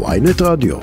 [0.00, 0.76] ויינט רדיו.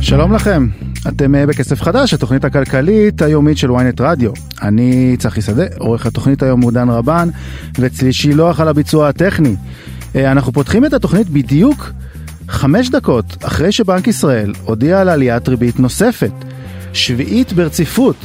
[0.00, 0.66] שלום לכם,
[1.08, 4.30] אתם אה, בכסף חדש, התוכנית הכלכלית היומית של ynet רדיו.
[4.62, 7.28] אני צחי שדה, עורך התוכנית היום הוא דן רבן,
[7.78, 9.56] ואצלי שילוח על הביצוע הטכני.
[10.16, 11.90] אה, אנחנו פותחים את התוכנית בדיוק
[12.48, 16.32] חמש דקות אחרי שבנק ישראל הודיע על עליית ריבית נוספת,
[16.92, 18.16] שביעית ברציפות,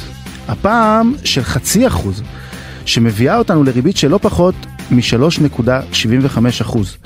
[0.48, 2.22] הפעם של חצי אחוז,
[2.84, 4.54] שמביאה אותנו לריבית של לא פחות
[4.90, 6.96] מ-3.75 אחוז,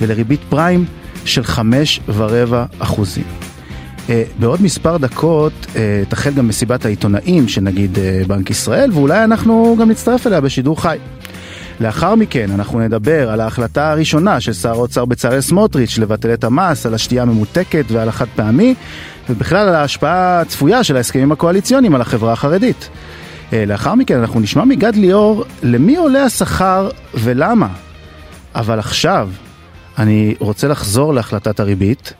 [0.00, 0.84] ולריבית פריים
[1.24, 3.24] של חמש ורבע אחוזים.
[4.10, 9.24] אה, בעוד מספר דקות אה, תחל גם מסיבת העיתונאים של נגיד אה, בנק ישראל, ואולי
[9.24, 10.98] אנחנו גם נצטרף אליה בשידור חי.
[11.80, 16.86] לאחר מכן אנחנו נדבר על ההחלטה הראשונה של שר האוצר בצלאל סמוטריץ' לבטל את המס
[16.86, 18.74] על השתייה הממותקת ועל החד פעמי,
[19.30, 22.88] ובכלל על ההשפעה הצפויה של ההסכמים הקואליציוניים על החברה החרדית.
[23.52, 27.68] לאחר מכן אנחנו נשמע מגד ליאור למי עולה השכר ולמה.
[28.54, 29.30] אבל עכשיו
[29.98, 32.12] אני רוצה לחזור להחלטת הריבית.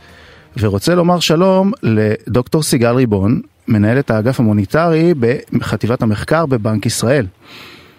[0.58, 5.14] ורוצה לומר שלום לדוקטור סיגל ריבון, מנהלת האגף המוניטרי
[5.52, 7.26] בחטיבת המחקר בבנק ישראל.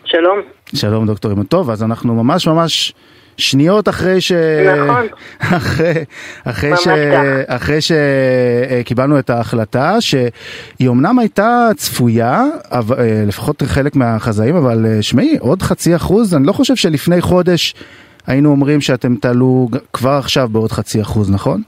[0.06, 0.40] שלום.
[0.76, 1.46] שלום דוקטור ריבון.
[1.46, 2.94] טוב, אז אנחנו ממש ממש
[3.38, 4.32] שניות אחרי ש...
[4.88, 5.06] נכון.
[5.58, 5.94] אחרי,
[6.44, 6.88] אחרי, ש...
[7.48, 15.02] אחרי שקיבלנו את ההחלטה, שהיא אמנם הייתה צפויה, אבל, אה, לפחות חלק מהחזאים, אבל אה,
[15.02, 17.76] שמעי, עוד חצי אחוז, אני לא חושב שלפני חודש
[18.28, 21.62] היינו אומרים שאתם תעלו כבר עכשיו בעוד חצי אחוז, נכון?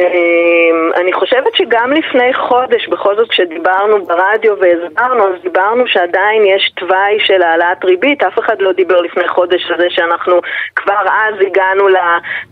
[0.00, 6.70] אמ, אני חושבת שגם לפני חודש, בכל זאת כשדיברנו ברדיו והסברנו, אז דיברנו שעדיין יש
[6.74, 10.40] תוואי של העלאת ריבית, אף אחד לא דיבר לפני חודש על זה שאנחנו
[10.76, 11.88] כבר אז הגענו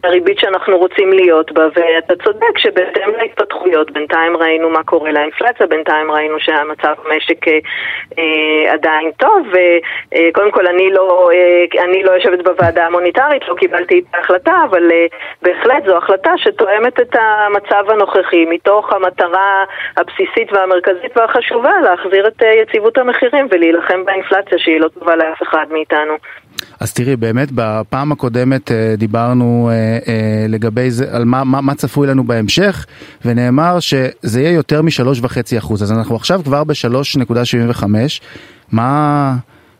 [0.05, 6.11] לריבית שאנחנו רוצים להיות בה, ואתה צודק שבהתאם להתפתחויות, בינתיים ראינו מה קורה לאינפלציה, בינתיים
[6.11, 7.59] ראינו שהמצב במשק אה,
[8.19, 13.55] אה, עדיין טוב, וקודם אה, כל אני לא, אה, אני לא יושבת בוועדה המוניטרית, לא
[13.55, 15.07] קיבלתי את ההחלטה, אבל אה,
[15.43, 17.34] בהחלט זו החלטה שתואמת את ה...
[17.47, 19.65] המצב הנוכחי, מתוך המטרה
[19.97, 25.67] הבסיסית והמרכזית והחשובה להחזיר את אה, יציבות המחירים ולהילחם באינפלציה שהיא לא טובה לאף אחד
[25.73, 26.15] מאיתנו.
[26.81, 32.07] אז תראי, באמת בפעם הקודמת אה, דיברנו אה, לגבי זה, על מה, מה, מה צפוי
[32.07, 32.87] לנו בהמשך,
[33.25, 37.85] ונאמר שזה יהיה יותר מ-3.5%, אז אנחנו עכשיו כבר ב-3.75,
[38.73, 39.33] מה,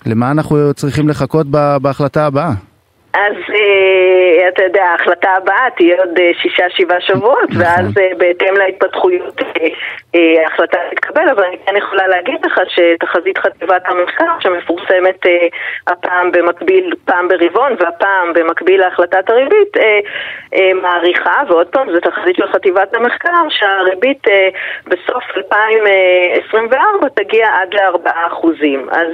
[0.07, 1.47] למה אנחנו צריכים לחכות
[1.83, 2.74] בהחלטה הבאה?
[3.15, 7.63] אז אה, אתה יודע, ההחלטה הבאה תהיה עוד אה, שישה, שבעה שבועות, נכון.
[7.63, 9.41] ואז אה, בהתאם להתפתחויות
[10.43, 15.27] ההחלטה תתקבל, אבל אני כן יכולה להגיד לך שתחזית חטיבת המחקר שמפורסמת
[15.87, 19.77] הפעם במקביל, פעם ברבעון והפעם במקביל להחלטת הריבית,
[20.83, 24.23] מעריכה, ועוד פעם, זו תחזית של חטיבת המחקר, שהריבית
[24.87, 28.47] בסוף 2024 תגיע עד ל-4%.
[28.91, 29.09] אז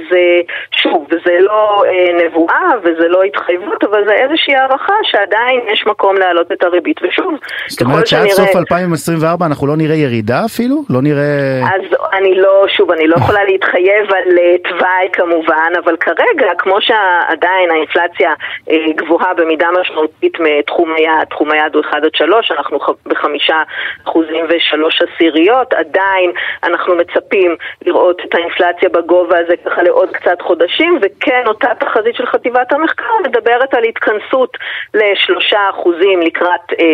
[0.71, 1.83] שוב, זה לא
[2.25, 6.99] נבואה וזה לא התחייבות, אבל זה איזושהי הערכה שעדיין יש מקום להעלות את הריבית.
[7.03, 7.33] ושוב,
[7.67, 8.27] זאת אומרת שעד.
[8.27, 10.75] סוף 2024 אנחנו לא נראה ירידה אפילו?
[10.91, 11.59] לא נראה...
[11.75, 11.81] אז
[12.13, 17.71] אני לא, שוב, אני לא יכולה להתחייב על uh, תוואי כמובן, אבל כרגע, כמו שעדיין
[17.71, 23.57] האינפלציה uh, גבוהה במידה משמעותית מתחום היעד, תחום היעד הוא 1 עד 3, אנחנו בחמישה
[24.03, 26.31] אחוזים ושלוש עשיריות, עדיין
[26.63, 32.25] אנחנו מצפים לראות את האינפלציה בגובה הזה ככה לעוד קצת חודשים, וכן אותה תחזית של
[32.25, 34.57] חטיבת המחקר מדברת על התכנסות
[34.93, 36.85] לשלושה אחוזים לקראת אה,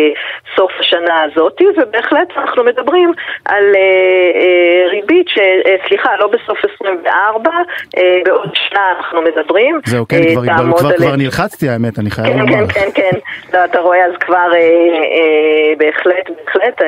[0.56, 3.12] סוף השנה הזאת, ובהחלט אנחנו מדברים
[3.44, 3.87] על אה, אה,
[4.90, 7.50] ריבית, ש, אה, סליחה, לא בסוף 24,
[7.96, 9.80] אה, בעוד שנה אנחנו מדברים.
[9.86, 12.66] זהו, כן, אה, כבר, כבר, כבר נלחצתי האמת, אני חייב כן, לומר.
[12.66, 13.18] כן, כן, כן,
[13.52, 14.48] לא, אתה רואה, אז כבר
[15.78, 16.82] בהחלט, בהחלט,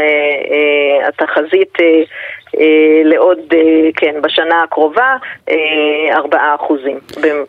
[1.09, 1.79] התחזית...
[3.05, 3.39] לעוד,
[3.97, 5.17] כן, בשנה הקרובה,
[5.49, 6.99] אה, ארבעה אחוזים,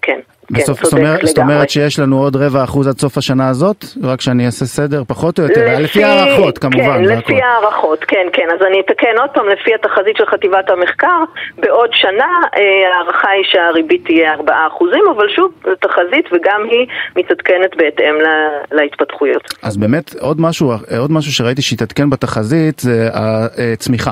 [0.01, 0.19] כן.
[0.51, 3.85] בסוף, כן, זאת, אומר, זאת אומרת שיש לנו עוד רבע אחוז עד סוף השנה הזאת?
[4.03, 6.77] רק שאני אעשה סדר פחות או יותר, לפי, לפי הערכות כמובן.
[6.83, 8.47] כן, לפי הערכות, כן, כן.
[8.53, 11.23] אז אני אתקן עוד פעם, לפי התחזית של חטיבת המחקר,
[11.57, 12.61] בעוד שנה אה,
[12.93, 18.47] ההערכה היא שהריבית תהיה 4 אחוזים, אבל שוב, זו תחזית וגם היא מתעדכנת בהתאם לה,
[18.71, 19.53] להתפתחויות.
[19.63, 24.11] אז באמת, עוד משהו, עוד משהו שראיתי שהתעדכן בתחזית זה הצמיחה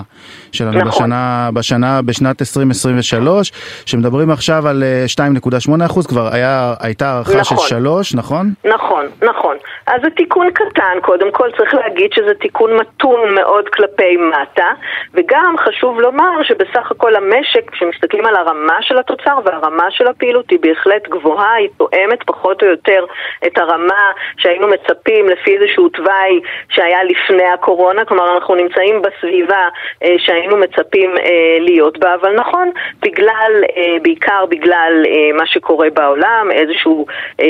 [0.52, 0.90] שלנו נכון.
[0.90, 3.52] בשנה, בשנה, בשנת 2023,
[3.86, 7.58] שמדברים עכשיו על 2.8 אה, אחוז, כבר היה, הייתה הערכה נכון.
[7.58, 8.46] של שלוש, נכון?
[8.66, 9.58] נכון, נכון.
[9.88, 14.72] אז זה תיקון קטן, קודם כל צריך להגיד שזה תיקון מתון מאוד כלפי מטה,
[15.14, 20.60] וגם חשוב לומר שבסך הכל המשק, כשמסתכלים על הרמה של התוצר והרמה של הפעילות היא
[20.62, 23.06] בהחלט גבוהה, היא תואמת פחות או יותר
[23.48, 26.40] את הרמה שהיינו מצפים לפי איזשהו תוואי
[26.70, 29.68] שהיה לפני הקורונה, כלומר אנחנו נמצאים בסביבה
[30.04, 32.72] אה, שהיינו מצפים אה, להיות בה, אבל נכון,
[33.02, 36.09] בגלל, אה, בעיקר בגלל אה, מה שקורה בעולם,
[36.52, 37.06] איזשהו
[37.42, 37.46] אה,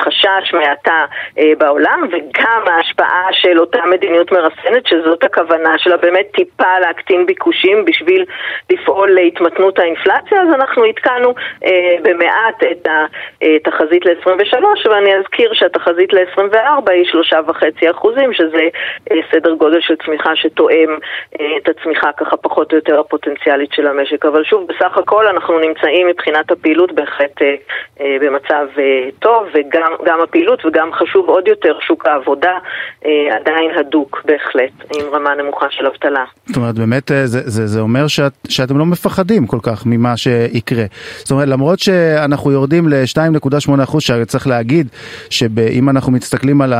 [0.00, 1.04] חשש חשש מהאטה
[1.58, 8.24] בעולם וגם ההשפעה של אותה מדיניות מרסנת שזאת הכוונה שלה באמת טיפה להקטין ביקושים בשביל
[8.70, 11.34] לפעול להתמתנות האינפלציה אז אנחנו עדכנו
[12.02, 12.88] במעט את
[13.42, 18.68] התחזית ל-23 ואני אזכיר שהתחזית ל-24 היא שלושה וחצי אחוזים שזה
[19.32, 20.98] סדר גודל של צמיחה שתואם
[21.34, 24.24] את הצמיחה ככה פחות או יותר הפוטנציאלית של המשק.
[24.24, 27.54] אבל שוב בסך הכל אנחנו נמצאים מבחינת הפעילות בהחלט אה,
[27.97, 32.52] אה, במצב אה, טוב, וגם הפעילות וגם חשוב עוד יותר, שוק העבודה
[33.30, 36.24] עדיין הדוק בהחלט, עם רמה נמוכה של אבטלה.
[36.46, 40.84] זאת אומרת, באמת זה, זה, זה אומר שאת, שאתם לא מפחדים כל כך ממה שיקרה.
[41.16, 44.86] זאת אומרת, למרות שאנחנו יורדים ל-2.8%, שצריך להגיד
[45.30, 46.74] שאם אנחנו מסתכלים על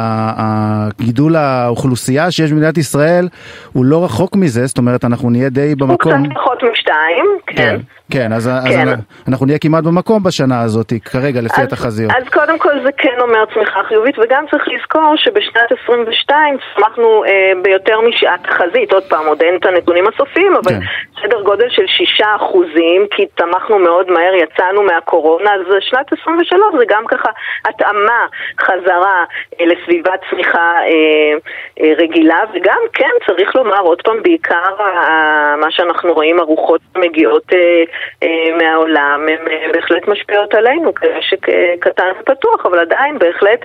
[1.00, 3.29] גידול האוכלוסייה שיש במדינת ישראל,
[3.73, 6.12] הוא לא רחוק מזה, זאת אומרת, אנחנו נהיה די במקום...
[6.12, 7.55] הוא קצת פחות משתיים, כן.
[7.56, 7.76] כן.
[8.11, 8.88] כן, אז, כן.
[8.88, 8.99] אז
[9.29, 12.12] אנחנו נהיה כמעט במקום בשנה הזאת, כרגע, לפי אז, התחזיות.
[12.16, 17.52] אז קודם כל זה כן אומר צמיחה חיובית, וגם צריך לזכור שבשנת 22 צמחנו אה,
[17.62, 20.81] ביותר משעת תחזית, עוד פעם, עוד אין את הנתונים הסופיים, אבל כן.
[21.22, 26.84] סדר גודל של 6 אחוזים, כי צמחנו מאוד מהר, יצאנו מהקורונה, אז שנת 23 זה
[26.88, 27.31] גם ככה
[27.64, 28.26] התאמה,
[28.61, 29.25] חזרה
[29.61, 31.32] אה, לסביבת צמיחה אה,
[31.81, 37.52] אה, רגילה, וגם כן, צריך לומר, עוד פעם, בעיקר אה, מה שאנחנו רואים, הרוחות מגיעות
[37.52, 37.82] אה,
[38.22, 43.65] אה, מהעולם, הן אה, בהחלט משפיעות עלינו כמשק אה, קטן ופתוח, אבל עדיין בהחלט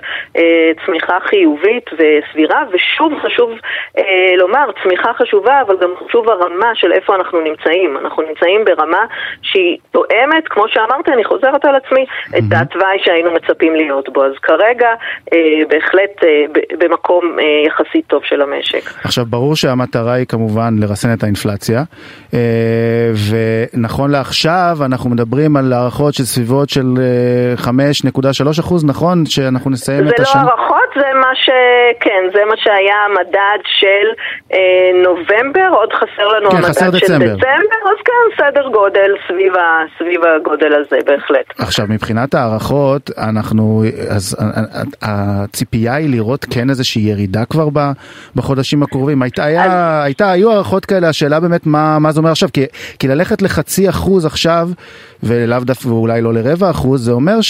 [0.86, 3.50] צמיחה חיובית וסבירה, ושוב חשוב
[4.38, 7.96] לומר, צמיחה חשובה, אבל גם חשוב הרמה של איפה אנחנו נמצאים.
[7.96, 9.04] אנחנו נמצאים ברמה
[9.42, 12.06] שהיא תואמת, כמו שאמרתי, אני חוזרת על עצמי.
[12.38, 14.24] את התוואי שהיינו מצפים להיות בו.
[14.24, 14.88] אז כרגע
[15.68, 16.24] בהחלט
[16.78, 17.36] במקום
[17.66, 19.04] יחסית טוב של המשק.
[19.04, 21.82] עכשיו, ברור שהמטרה היא כמובן לרסן את האינפלציה,
[23.30, 24.20] ונכון לה...
[24.20, 26.86] עכשיו אנחנו מדברים על הערכות של סביבות של
[27.64, 27.70] 5.3
[28.26, 29.26] אה, אחוז, נכון?
[29.26, 30.40] שאנחנו נסיים את השנה?
[30.42, 31.50] זה לא הערכות, זה מה ש...
[32.00, 34.06] כן, זה מה שהיה המדד של
[34.52, 34.58] אה,
[35.04, 37.34] נובמבר, עוד חסר לנו כן, המדד חסר של דצמבר.
[37.34, 39.54] דצמבר, אז כן, סדר גודל סביב.
[39.98, 41.44] סביב הגודל הזה, בהחלט.
[41.58, 44.36] עכשיו, מבחינת הערכות, אנחנו, אז
[45.02, 47.68] הציפייה היא לראות כן איזושהי ירידה כבר
[48.36, 49.22] בחודשים הקרובים.
[49.22, 50.04] הייתה, היה, אז...
[50.04, 52.64] הייתה, היו הערכות כאלה, השאלה באמת מה, מה זה אומר עכשיו, כי,
[52.98, 54.70] כי ללכת לחצי אחוז עכשיו,
[55.22, 57.40] ולאו דווקא, ואולי לא לרבע אחוז, זה אומר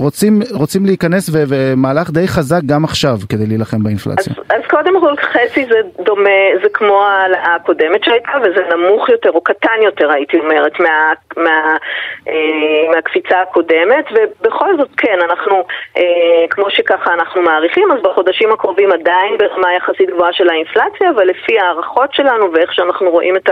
[0.00, 4.32] שרוצים להיכנס ומהלך די חזק גם עכשיו כדי להילחם באינפלציה.
[4.38, 9.30] אז, אז קודם כל חצי זה דומה, זה כמו העלאה הקודמת שהייתה, וזה נמוך יותר
[9.30, 11.76] או קטן יותר הייתי אומרת מה, מה,
[12.28, 15.64] אה, מהקפיצה הקודמת, ובכל זאת כן, אנחנו,
[15.96, 21.24] אה, כמו שככה אנחנו מעריכים, אז בחודשים הקרובים עדיין ברמה יחסית גבוהה של האינפלציה, אבל
[21.24, 23.48] לפי הערכות שלנו ואיך שאנחנו רואים את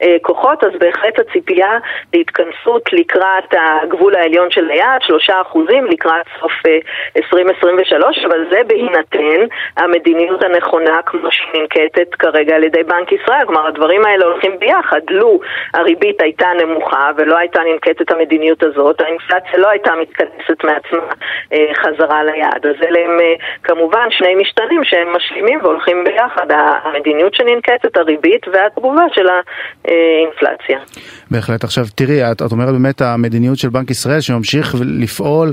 [0.00, 1.78] הכוחות, אז בהחלט הציפייה
[2.14, 6.52] להתכנסות לקראת הגבול העליון של היעד, שלושה אחוזים לקראת סוף
[7.16, 9.40] 2023, אה, אבל זה בהינתן
[9.76, 15.00] המדיניות הנכונה כמו שהיא ננקטת כרגע על ידי בנק ישראל, כלומר הדברים האלה הולכים ביחד,
[15.10, 15.40] לו
[15.74, 21.12] הריבית הייתה נמוכה ולא הייתה ננקטת המדיניות הזאת, האינפלציה לא הייתה מתכנסת מעצמה
[21.52, 26.46] אה, חזרה ליעד, אז אלה הם אה, כמובן שני משתנים שהם משלימים והולכים ביחד,
[26.84, 29.26] המדיניות שננקטת, הריבית והתגובה של
[29.84, 30.78] האינפלציה.
[31.30, 31.64] בהחלט.
[31.64, 35.52] עכשיו תראי, את, את אומרת באמת המדיניות של בנק ישראל שממשיך לפעול,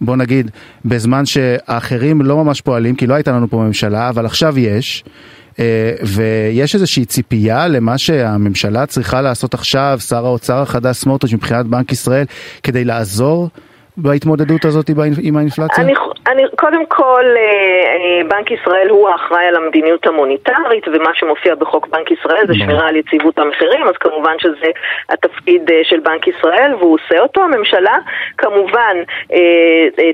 [0.00, 0.50] בוא נגיד,
[0.84, 5.04] בזמן שאחרים לא ממש פועלים, כי לא הייתה לנו פה ממשלה, אבל עכשיו יש.
[5.52, 5.54] Uh,
[6.02, 12.24] ויש איזושהי ציפייה למה שהממשלה צריכה לעשות עכשיו, שר האוצר החדש סמוטריץ' מבחינת בנק ישראל,
[12.62, 13.48] כדי לעזור
[13.96, 14.90] בהתמודדות הזאת
[15.22, 15.84] עם האינפלציה?
[15.84, 15.92] אני,
[16.26, 21.88] אני, קודם כל, אה, אה, בנק ישראל הוא האחראי על המדיניות המוניטרית, ומה שמופיע בחוק
[21.88, 24.70] בנק ישראל זה שמירה על יציבות המחירים, אז כמובן שזה
[25.08, 27.42] התפקיד אה, של בנק ישראל, והוא עושה אותו.
[27.42, 27.96] הממשלה
[28.38, 28.96] כמובן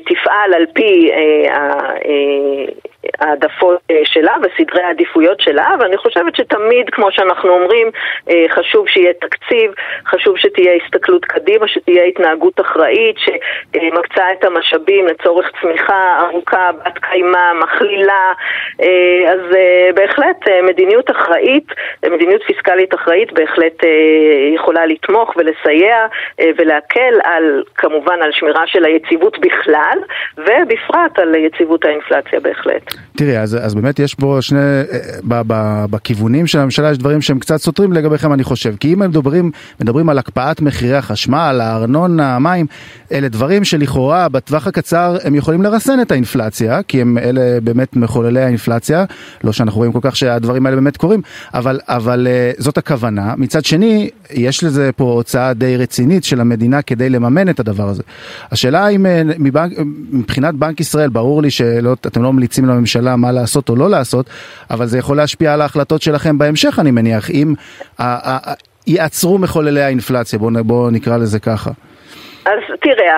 [0.06, 1.10] תפעל על פי
[3.18, 7.90] העדפות אה, שלה וסדרי העדיפויות שלה, ואני חושבת שתמיד, כמו שאנחנו אומרים,
[8.30, 9.72] אה, חשוב שיהיה תקציב,
[10.06, 17.52] חשוב שתהיה הסתכלות קדימה, שתהיה התנהגות אחראית, שמקצה את המשאבים לצורך צמיחה ארוכה, בת קיימא,
[17.52, 18.32] מכלילה,
[18.82, 19.40] אה, אז
[19.94, 21.64] בהחלט מדיניות אחראית,
[22.10, 23.84] מדיניות פיסקלית אחראית בהחלט
[24.54, 26.06] יכולה לתמוך ולסייע
[26.56, 29.98] ולהקל על, כמובן, על שמירה של היציבות בכלל,
[30.36, 32.97] ובפרט על יציבות האינפלציה בהחלט.
[33.16, 34.58] תראי, אז, אז באמת יש פה שני,
[35.24, 39.02] ב, ב, בכיוונים של הממשלה יש דברים שהם קצת סותרים לגביכם אני חושב, כי אם
[39.02, 39.50] הם מדברים,
[39.80, 42.66] מדברים על הקפאת מחירי החשמל, הארנונה, המים,
[43.12, 48.42] אלה דברים שלכאורה בטווח הקצר הם יכולים לרסן את האינפלציה, כי הם אלה באמת מחוללי
[48.42, 49.04] האינפלציה,
[49.44, 51.22] לא שאנחנו רואים כל כך שהדברים האלה באמת קורים,
[51.54, 53.34] אבל, אבל אה, זאת הכוונה.
[53.36, 58.02] מצד שני, יש לזה פה הוצאה די רצינית של המדינה כדי לממן את הדבר הזה.
[58.52, 59.72] השאלה אם אה, מבנק,
[60.12, 64.30] מבחינת בנק ישראל, ברור לי שאתם לא ממליצים לממשלה מה לעשות או לא לעשות,
[64.70, 67.54] אבל זה יכול להשפיע על ההחלטות שלכם בהמשך, אני מניח, אם
[68.86, 71.70] יעצרו מחוללי האינפלציה, בואו בוא נקרא לזה ככה.
[72.48, 73.16] אז תראה,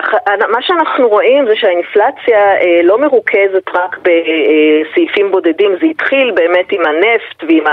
[0.49, 6.85] מה שאנחנו רואים זה שהאינפלציה אה, לא מרוכזת רק בסעיפים בודדים, זה התחיל באמת עם
[6.85, 7.63] הנפט ועם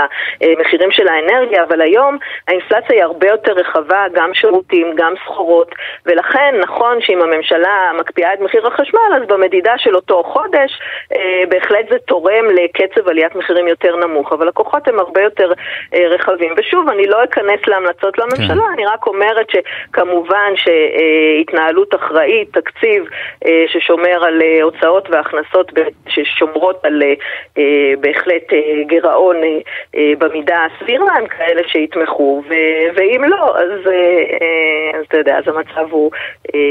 [0.41, 5.75] המחירים של האנרגיה, אבל היום האינפלציה היא הרבה יותר רחבה, גם שירותים, גם סחורות,
[6.05, 10.79] ולכן נכון שאם הממשלה מקפיאה את מחיר החשמל, אז במדידה של אותו חודש
[11.15, 15.51] אה, בהחלט זה תורם לקצב עליית מחירים יותר נמוך, אבל הכוחות הם הרבה יותר
[15.93, 16.53] אה, רחבים.
[16.57, 18.73] ושוב, אני לא אכנס להמלצות לממשלה, כן.
[18.73, 20.67] אני רק אומרת שכמובן ש...
[21.49, 23.03] התנהלות אחראית, תקציב
[23.45, 25.71] אה, ששומר על אה, הוצאות והכנסות
[26.07, 27.01] ששומרות על
[27.57, 27.63] אה,
[28.01, 28.43] בהחלט
[28.87, 29.35] גירעון
[30.19, 32.43] במידה הסבירה, הם כאלה שיתמכו,
[32.95, 33.91] ואם לא, אז,
[35.07, 36.11] אתה יודע, אז המצב הוא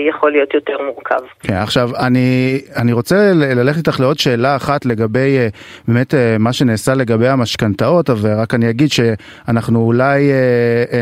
[0.09, 1.21] יכול להיות יותר מורכב.
[1.43, 5.37] כן, עכשיו, אני, אני רוצה ללכת איתך לעוד שאלה אחת לגבי
[5.89, 10.31] באמת מה שנעשה לגבי המשכנתאות, ורק אני אגיד שאנחנו אולי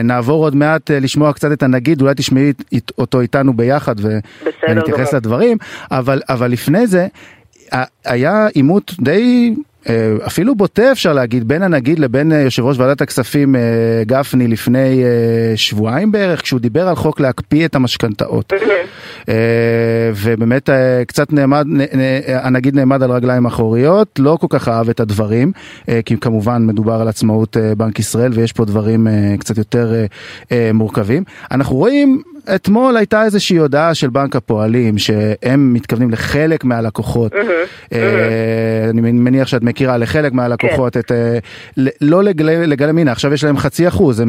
[0.05, 2.53] נעבור עוד מעט לשמוע קצת את הנגיד, אולי תשמעי
[2.99, 5.57] אותו איתנו ביחד ואני אתייחס לדברים,
[5.91, 7.07] אבל, אבל לפני זה
[8.05, 9.55] היה עימות די
[9.89, 13.61] אה, אפילו בוטה אפשר להגיד בין הנגיד לבין אה, יושב ראש ועדת הכספים אה,
[14.07, 15.03] גפני לפני
[15.57, 18.53] שבועיים בערך כשהוא דיבר על חוק להקפיא את המשכנתאות.
[20.15, 20.71] ובאמת
[21.07, 21.67] קצת נעמד
[22.29, 25.53] הנגיד נעמד על רגליים אחוריות לא כל כך אהב את הדברים
[26.05, 29.07] כי כמובן מדובר על עצמאות בנק ישראל ויש פה דברים
[29.39, 29.93] קצת יותר
[30.75, 31.25] מורכבים.
[31.51, 32.23] אנחנו רואים
[32.55, 37.33] אתמול הייתה איזושהי הודעה של בנק הפועלים שהם מתכוונים לחלק מהלקוחות,
[38.91, 41.01] אני מניח שאת מכירה, לחלק מהלקוחות, כן.
[41.01, 41.13] את,
[42.01, 44.23] לא לגלם, הנה עכשיו יש להם חצי אחוז,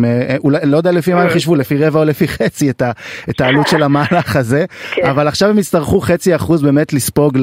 [0.44, 2.84] אולי, לא יודע לפי מה הם חישבו, לפי רבע או לפי חצי את,
[3.30, 5.06] את העלות של המהלך הזה, כן.
[5.06, 7.38] אבל עכשיו הם יצטרכו חצי אחוז באמת לספוג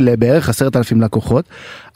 [0.00, 1.44] לבערך עשרת אלפים לקוחות.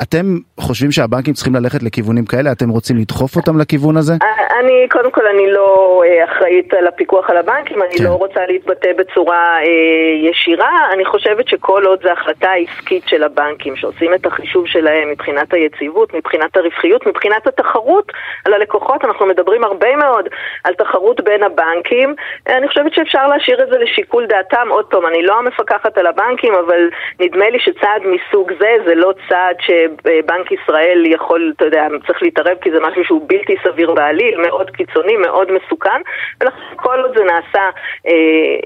[0.03, 2.53] אתם חושבים שהבנקים צריכים ללכת לכיוונים כאלה?
[2.53, 4.17] אתם רוצים לדחוף אותם לכיוון הזה?
[4.61, 8.05] אני, קודם כל, אני לא אחראית על הפיקוח על הבנקים, אני כן.
[8.05, 10.89] לא רוצה להתבטא בצורה אה, ישירה.
[10.93, 16.15] אני חושבת שכל עוד זו החלטה עסקית של הבנקים, שעושים את החישוב שלהם מבחינת היציבות,
[16.15, 18.13] מבחינת הרווחיות, מבחינת התחרות
[18.45, 20.29] על הלקוחות, אנחנו מדברים הרבה מאוד
[20.65, 22.15] על תחרות בין הבנקים.
[22.47, 24.69] אני חושבת שאפשר להשאיר את זה לשיקול דעתם.
[24.71, 26.89] עוד פעם, אני לא המפקחת על הבנקים, אבל
[27.21, 32.57] נדמה לי שצעד מסוג זה, זה לא צעד שבנק ישראל יכול, אתה יודע, צריך להתערב
[32.63, 36.01] כי זה משהו שהוא בלתי סביר בעליל, מאוד קיצוני, מאוד מסוכן,
[36.41, 37.71] ולכן כל עוד זה נעשה
[38.07, 38.13] אה,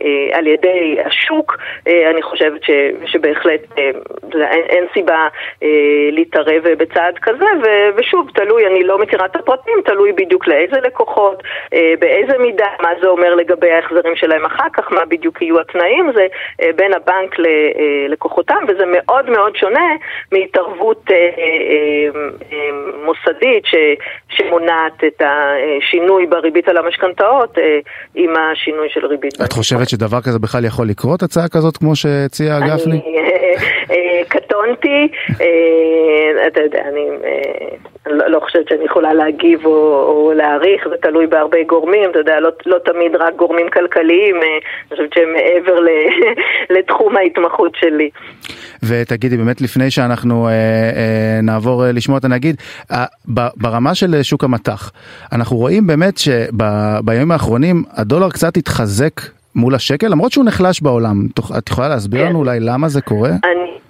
[0.04, 2.70] אה, על ידי השוק, אה, אני חושבת ש,
[3.06, 3.90] שבהחלט אה,
[4.34, 5.28] אין, אין סיבה
[5.62, 5.68] אה,
[6.12, 11.42] להתערב בצעד כזה, ו, ושוב, תלוי, אני לא מכירה את הפרטים, תלוי בדיוק לאיזה לקוחות,
[11.74, 16.12] אה, באיזה מידה, מה זה אומר לגבי ההחזרים שלהם אחר כך, מה בדיוק יהיו התנאים,
[16.14, 16.26] זה
[16.62, 19.88] אה, בין הבנק ללקוחותם, אה, וזה מאוד מאוד שונה
[20.32, 22.20] מהתערבות אה, אה,
[22.52, 22.70] אה,
[23.04, 23.74] מוסדית ש,
[24.28, 25.22] שמונעת את
[25.78, 27.78] השינוי בריבית על המשכנתאות אה,
[28.14, 29.34] עם השינוי של ריבית.
[29.44, 33.00] את חושבת שדבר כזה בכלל יכול לקרות, הצעה כזאת כמו שהציע גפני?
[33.90, 35.08] אה, קטונתי,
[35.40, 37.06] אה, אתה יודע, אני
[38.06, 42.50] לא, לא חושבת שאני יכולה להגיב או להעריך, זה תלוי בהרבה גורמים, אתה יודע, לא,
[42.66, 45.78] לא תמיד רק גורמים כלכליים, אני חושבת שהם מעבר
[46.78, 48.10] לתחום ההתמחות שלי.
[48.88, 50.48] ותגידי, באמת לפני שאנחנו
[51.42, 52.56] נעבור לשמוע את הנגיד,
[53.56, 54.92] ברמה של שוק המטח,
[55.32, 59.20] אנחנו רואים באמת שבימים האחרונים הדולר קצת התחזק
[59.54, 61.26] מול השקל, למרות שהוא נחלש בעולם.
[61.58, 62.28] את יכולה להסביר כן.
[62.28, 63.30] לנו אולי למה זה קורה?
[63.30, 63.83] אני...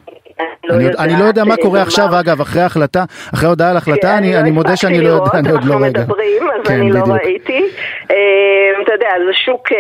[0.69, 3.05] לא אני, אני לא יודע מה קורה עכשיו, אגב, אחרי ההחלטה,
[3.35, 5.75] אחרי הודעה על החלטה, כן, אני, אני לא מודה שאני לא יודע, אני עוד לא
[5.75, 5.87] רגע.
[5.87, 7.65] אנחנו מדברים, אז כן, אני לא ראיתי.
[8.11, 9.79] אמ, אתה יודע, זה שוק אה,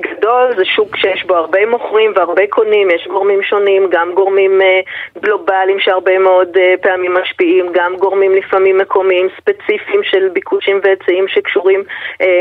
[0.00, 4.80] גדול, זה שוק שיש בו הרבה מוכרים והרבה קונים, יש גורמים שונים, גם גורמים אה,
[5.20, 11.82] גלובליים שהרבה מאוד אה, פעמים משפיעים, גם גורמים לפעמים מקומיים ספציפיים של ביקושים והיצעים שקשורים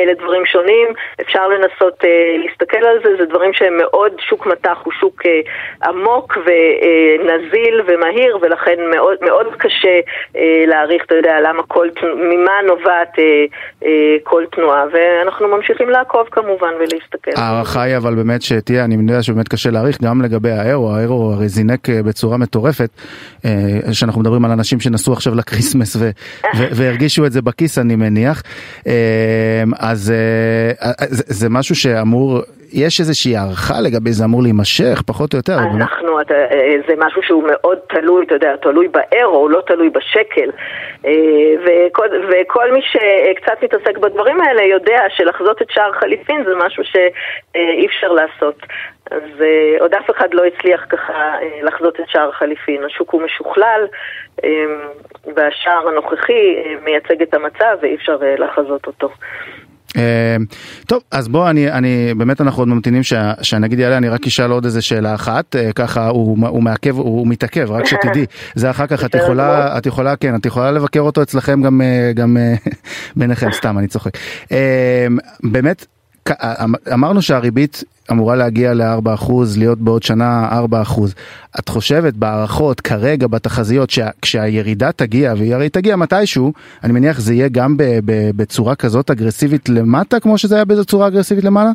[0.08, 0.88] לדברים שונים.
[1.22, 2.04] אפשר לנסות
[2.44, 5.22] להסתכל על זה, זה דברים שהם מאוד, שוק מטח הוא שוק
[5.84, 10.00] עמוק ונזיל ומהיר, ולכן מאוד, מאוד קשה
[10.68, 13.14] להעריך, אתה יודע, למה כל, ממה נובעת
[14.24, 16.28] כל תנועה, ואנחנו ממשיכים לעקוב.
[16.32, 17.32] כמובן ולהסתכל.
[17.36, 21.48] ההערכה היא אבל באמת שתהיה, אני יודע שבאמת קשה להעריך גם לגבי האירו, האירו הרי
[21.48, 22.90] זינק בצורה מטורפת,
[23.92, 25.98] שאנחנו מדברים על אנשים שנסעו עכשיו לקריסמס
[26.78, 28.44] והרגישו את זה בכיס אני מניח,
[29.80, 30.14] אז
[31.10, 32.42] זה משהו שאמור
[32.74, 35.58] יש איזושהי הערכה לגבי זה אמור להימשך, פחות או יותר?
[35.78, 40.50] אנחנו, אתה, אה, זה משהו שהוא מאוד תלוי, אתה יודע, תלוי באירו, לא תלוי בשקל.
[41.06, 41.12] אה,
[41.66, 47.86] וכל, וכל מי שקצת מתעסק בדברים האלה יודע שלחזות את שער חליפין זה משהו שאי
[47.86, 48.60] אפשר לעשות.
[49.12, 52.84] אז אה, עוד אף אחד לא הצליח ככה לחזות את שער חליפין.
[52.84, 53.88] השוק הוא משוכלל,
[55.36, 59.10] והשער הנוכחי מייצג את המצב ואי אפשר לחזות אותו.
[59.98, 60.36] אה,
[60.88, 63.02] טוב, אז בוא, אני, אני, באמת אנחנו עוד ממתינים
[63.42, 67.28] שהנגיד יעלה, אני רק אשאל עוד איזה שאלה אחת, אה, ככה הוא, הוא מעכב, הוא
[67.28, 71.22] מתעכב, רק שתדעי, זה אחר כך, את יכולה, את יכולה, כן, את יכולה לבקר אותו
[71.22, 72.38] אצלכם גם, אה, גם
[73.16, 74.12] ביניכם, סתם, אני צוחק.
[75.44, 75.86] באמת,
[76.94, 81.02] אמרנו שהריבית אמורה להגיע ל-4%, להיות בעוד שנה 4%.
[81.60, 86.54] את חושבת בהערכות כרגע בתחזיות שכשהירידה תגיע, והיא הרי תגיע מתישהו,
[86.84, 87.76] אני מניח זה יהיה גם
[88.36, 91.72] בצורה כזאת אגרסיבית למטה כמו שזה היה בצורה אגרסיבית למעלה?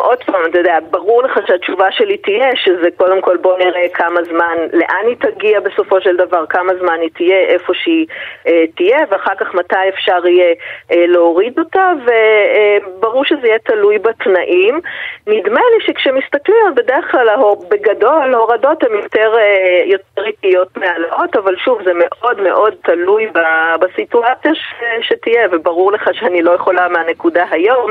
[0.00, 4.24] עוד פעם, אתה יודע, ברור לך שהתשובה שלי תהיה שזה קודם כל בוא נראה כמה
[4.24, 8.06] זמן, לאן היא תגיע בסופו של דבר, כמה זמן היא תהיה, איפה שהיא
[8.46, 10.54] אה, תהיה, ואחר כך מתי אפשר יהיה
[10.92, 14.80] אה, להוריד אותה, וברור אה, שזה יהיה תלוי בתנאים.
[15.26, 17.28] נדמה לי שכשמסתכלים בדרך כלל
[17.68, 23.38] בגדול, הורדות הן יותר, אה, יותר איטיות מהעלאות, אבל שוב, זה מאוד מאוד תלוי ב,
[23.80, 27.90] בסיטואציה ש, שתהיה, וברור לך שאני לא יכולה מהנקודה היום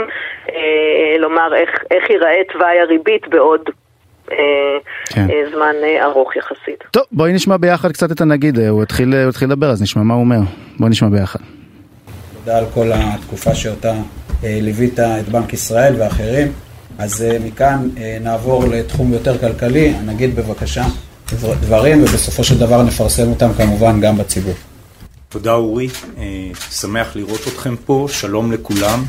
[0.49, 3.61] אה, לומר איך, איך ייראה תוואי הריבית בעוד
[4.31, 4.37] אה,
[5.05, 5.27] כן.
[5.29, 6.83] אה, זמן אה, ארוך יחסית.
[6.91, 10.13] טוב, בואי נשמע ביחד קצת את הנגיד, הוא התחיל, הוא התחיל לדבר אז נשמע מה
[10.13, 10.39] הוא אומר.
[10.79, 11.39] בואי נשמע ביחד.
[12.33, 13.93] תודה על כל התקופה שאותה
[14.43, 16.47] ליווית את בנק ישראל ואחרים.
[16.99, 17.89] אז מכאן
[18.21, 20.83] נעבור לתחום יותר כלכלי, הנגיד בבקשה
[21.41, 24.53] דברים ובסופו של דבר נפרסם אותם כמובן גם בציבור.
[25.29, 25.87] תודה אורי,
[26.69, 28.99] שמח לראות אתכם פה, שלום לכולם.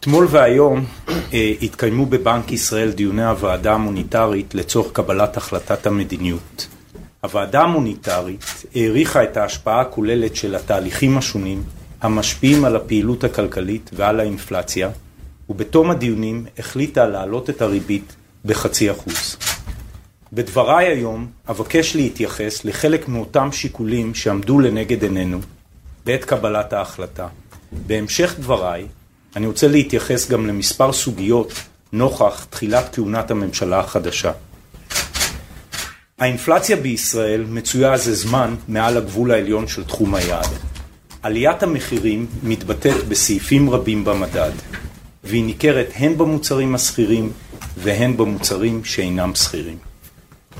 [0.00, 6.68] אתמול והיום אה, התקיימו בבנק ישראל דיוני הוועדה המוניטרית לצורך קבלת החלטת המדיניות.
[7.20, 11.62] הוועדה המוניטרית העריכה את ההשפעה הכוללת של התהליכים השונים
[12.00, 14.90] המשפיעים על הפעילות הכלכלית ועל האינפלציה,
[15.48, 19.36] ובתום הדיונים החליטה להעלות את הריבית בחצי אחוז.
[20.32, 25.38] בדבריי היום אבקש להתייחס לחלק מאותם שיקולים שעמדו לנגד עינינו
[26.04, 27.26] בעת קבלת ההחלטה.
[27.86, 28.86] בהמשך דבריי
[29.38, 31.52] אני רוצה להתייחס גם למספר סוגיות
[31.92, 34.32] נוכח תחילת כהונת הממשלה החדשה.
[36.18, 40.48] האינפלציה בישראל מצויה זה זמן מעל הגבול העליון של תחום היעד.
[41.22, 44.50] עליית המחירים מתבטאת בסעיפים רבים במדד,
[45.24, 47.32] והיא ניכרת הן במוצרים השכירים
[47.76, 49.78] והן במוצרים שאינם שכירים.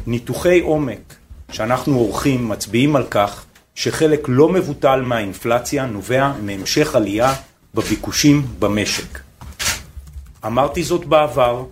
[0.06, 1.14] ניתוחי עומק
[1.52, 7.34] שאנחנו עורכים מצביעים על כך שחלק לא מבוטל מהאינפלציה נובע מהמשך עלייה
[7.74, 9.18] בביקושים במשק.
[10.46, 11.64] אמרתי זאת בעבר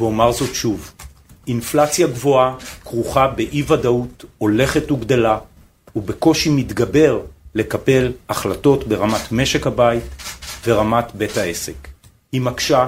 [0.00, 0.92] ואומר זאת שוב,
[1.46, 5.38] אינפלציה גבוהה כרוכה באי ודאות הולכת וגדלה
[5.96, 7.20] ובקושי מתגבר
[7.54, 10.04] לקבל החלטות ברמת משק הבית
[10.66, 11.88] ורמת בית העסק.
[12.32, 12.86] היא מקשה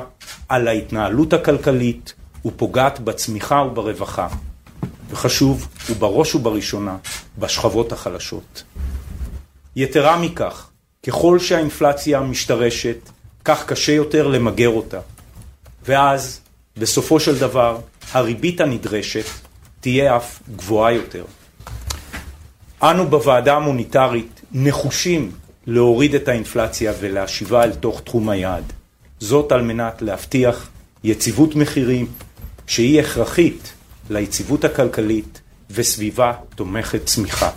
[0.49, 2.15] על ההתנהלות הכלכלית
[2.47, 4.29] ופוגעת בצמיחה וברווחה,
[5.11, 6.97] וחשוב, ובראש ובראשונה,
[7.39, 8.63] בשכבות החלשות.
[9.77, 10.70] יתרה מכך,
[11.07, 13.11] ככל שהאינפלציה משתרשת,
[13.45, 15.01] כך קשה יותר למגר אותה.
[15.85, 16.41] ואז,
[16.77, 17.79] בסופו של דבר,
[18.13, 19.25] הריבית הנדרשת
[19.81, 21.25] תהיה אף גבוהה יותר.
[22.83, 25.33] אנו בוועדה המוניטרית נחושים
[25.67, 28.73] להוריד את האינפלציה ולהשיבה אל תוך תחום היעד.
[29.21, 30.69] זאת על מנת להבטיח
[31.05, 32.07] יציבות מחירים
[32.67, 33.73] שהיא הכרחית
[34.11, 37.51] ליציבות הכלכלית וסביבה תומכת צמיחה.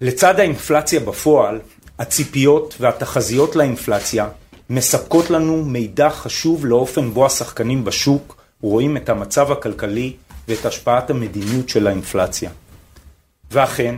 [0.00, 1.60] לצד האינפלציה בפועל,
[1.98, 4.28] הציפיות והתחזיות לאינפלציה
[4.70, 10.12] מספקות לנו מידע חשוב לאופן בו השחקנים בשוק רואים את המצב הכלכלי
[10.48, 12.50] ואת השפעת המדיניות של האינפלציה.
[13.50, 13.94] ואכן,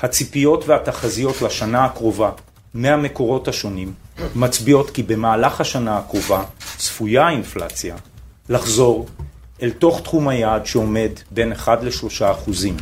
[0.00, 2.30] הציפיות והתחזיות לשנה הקרובה
[2.74, 3.92] מהמקורות השונים
[4.34, 6.44] מצביעות כי במהלך השנה הקרובה
[6.76, 7.96] צפויה האינפלציה
[8.48, 9.06] לחזור
[9.62, 12.76] אל תוך תחום היעד שעומד בין 1 ל-3 אחוזים.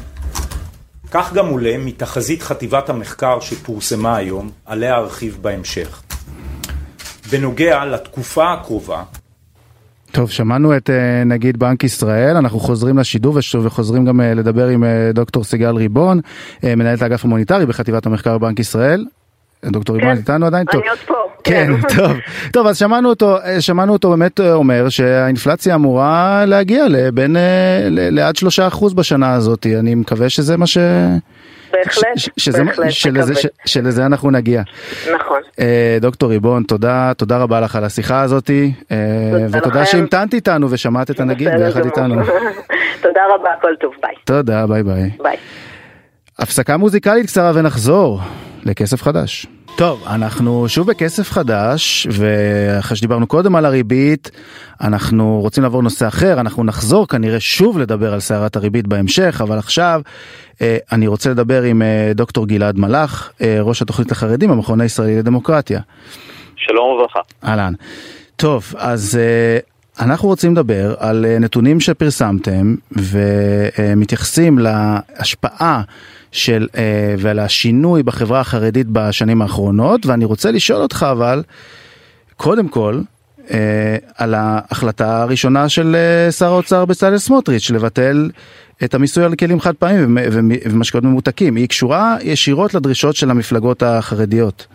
[1.10, 6.02] כך גם עולה מתחזית חטיבת המחקר שפורסמה היום, עליה ארחיב בהמשך.
[7.32, 9.02] בנוגע לתקופה הקרובה,
[10.12, 14.84] טוב, שמענו את אה, נגיד בנק ישראל, אנחנו חוזרים לשידור וחוזרים גם אה, לדבר עם
[14.84, 16.20] אה, דוקטור סיגל ריבון,
[16.62, 19.04] מנהלת האגף המוניטרי בחטיבת המחקר בבנק ישראל.
[19.64, 20.66] דוקטור ריבן איתנו עדיין?
[20.72, 21.14] אני עוד פה.
[21.44, 22.12] כן, טוב.
[22.52, 27.36] טוב, אז שמענו אותו, שמענו אותו באמת אומר שהאינפלציה אמורה להגיע לבין,
[27.90, 29.66] לעד שלושה אחוז בשנה הזאת.
[29.78, 30.78] אני מקווה שזה מה ש...
[31.72, 32.04] בהחלט,
[32.36, 34.62] שזה, בהחלט, שלזה, ש, שלזה אנחנו נגיע.
[35.14, 35.40] נכון.
[36.00, 38.50] דוקטור ריבון, תודה, תודה רבה לך על השיחה הזאת,
[39.50, 42.14] ותודה שהמתנת איתנו ושמעת את הנגיד ביחד איתנו.
[43.02, 44.14] תודה רבה, כל טוב, ביי.
[44.24, 45.10] תודה, ביי ביי.
[45.22, 45.36] ביי.
[46.40, 48.20] הפסקה מוזיקלית קצרה ונחזור
[48.64, 49.46] לכסף חדש.
[49.76, 54.30] טוב, אנחנו שוב בכסף חדש, ואחרי שדיברנו קודם על הריבית,
[54.80, 59.58] אנחנו רוצים לעבור נושא אחר, אנחנו נחזור כנראה שוב לדבר על סערת הריבית בהמשך, אבל
[59.58, 60.00] עכשיו
[60.62, 65.18] אה, אני רוצה לדבר עם אה, דוקטור גלעד מלאך, אה, ראש התוכנית לחרדים במכון הישראלי
[65.18, 65.80] לדמוקרטיה.
[66.56, 67.20] שלום וברכה.
[67.44, 67.72] אהלן.
[68.36, 69.18] טוב, אז
[70.00, 75.82] אנחנו רוצים לדבר על נתונים שפרסמתם ומתייחסים להשפעה
[76.32, 81.42] של, אה, ועל השינוי בחברה החרדית בשנים האחרונות, ואני רוצה לשאול אותך אבל,
[82.36, 82.94] קודם כל,
[83.50, 88.30] אה, על ההחלטה הראשונה של אה, שר האוצר בצלאל סמוטריץ' לבטל
[88.84, 90.18] את המיסוי על כלים חד פעמים
[90.72, 91.56] ומשקאות ממותקים.
[91.56, 94.66] היא קשורה ישירות לדרישות של המפלגות החרדיות.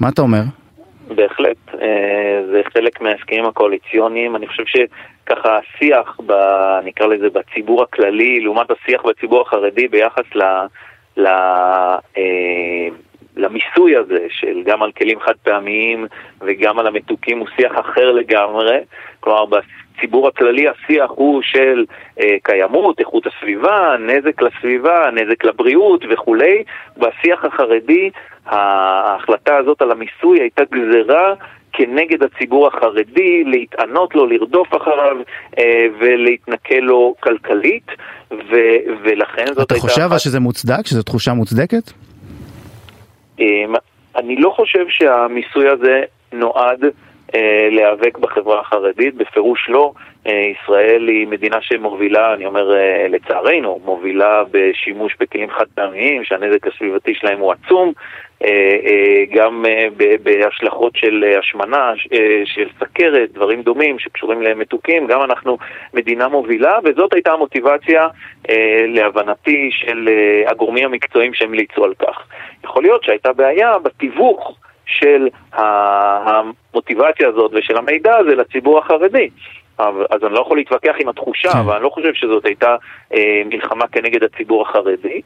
[0.00, 0.42] מה אתה אומר?
[1.08, 1.56] בהחלט,
[2.50, 4.36] זה חלק מההסכמים הקואליציוניים.
[4.36, 6.32] אני חושב שככה השיח, ב,
[6.84, 10.42] נקרא לזה, בציבור הכללי, לעומת השיח בציבור החרדי ביחס ל...
[11.16, 12.88] ל אה,
[13.36, 16.06] למיסוי הזה של גם על כלים חד פעמיים
[16.40, 18.78] וגם על המתוקים הוא שיח אחר לגמרי.
[19.20, 21.84] כלומר, בציבור הכללי השיח הוא של
[22.20, 26.64] אה, קיימות, איכות הסביבה, נזק לסביבה, נזק לבריאות וכולי.
[26.96, 28.10] בשיח החרדי
[28.46, 31.34] ההחלטה הזאת על המיסוי הייתה גזרה
[31.76, 35.16] כנגד הציבור החרדי, להתענות לו, לרדוף אחריו
[35.58, 37.86] אה, ולהתנכל לו כלכלית,
[38.30, 38.54] ו,
[39.04, 39.74] ולכן זאת הייתה...
[39.74, 40.20] אתה חושב אחת...
[40.20, 40.86] שזה מוצדק?
[40.86, 41.92] שזו תחושה מוצדקת?
[43.40, 43.44] אה,
[44.16, 46.80] אני לא חושב שהמיסוי הזה נועד
[47.70, 49.92] להיאבק בחברה החרדית, בפירוש לא.
[50.26, 56.66] אה, ישראל היא מדינה שמובילה, אני אומר אה, לצערנו, מובילה בשימוש בכלים חד פעמיים, שהנזק
[56.66, 57.92] הסביבתי שלהם הוא עצום,
[59.34, 59.64] גם
[60.22, 61.92] בהשלכות של השמנה,
[62.44, 65.58] של סכרת, דברים דומים שקשורים למתוקים, גם אנחנו
[65.94, 68.08] מדינה מובילה, וזאת הייתה המוטיבציה,
[68.88, 70.08] להבנתי, של
[70.46, 72.26] הגורמים המקצועיים שהמליצו על כך.
[72.64, 79.30] יכול להיות שהייתה בעיה בתיווך של המוטיבציה הזאת ושל המידע הזה לציבור החרדי.
[79.78, 81.58] אז אני לא יכול להתווכח עם התחושה, כן.
[81.58, 82.76] אבל אני לא חושב שזאת הייתה
[83.14, 85.20] אה, מלחמה כנגד הציבור החרדי.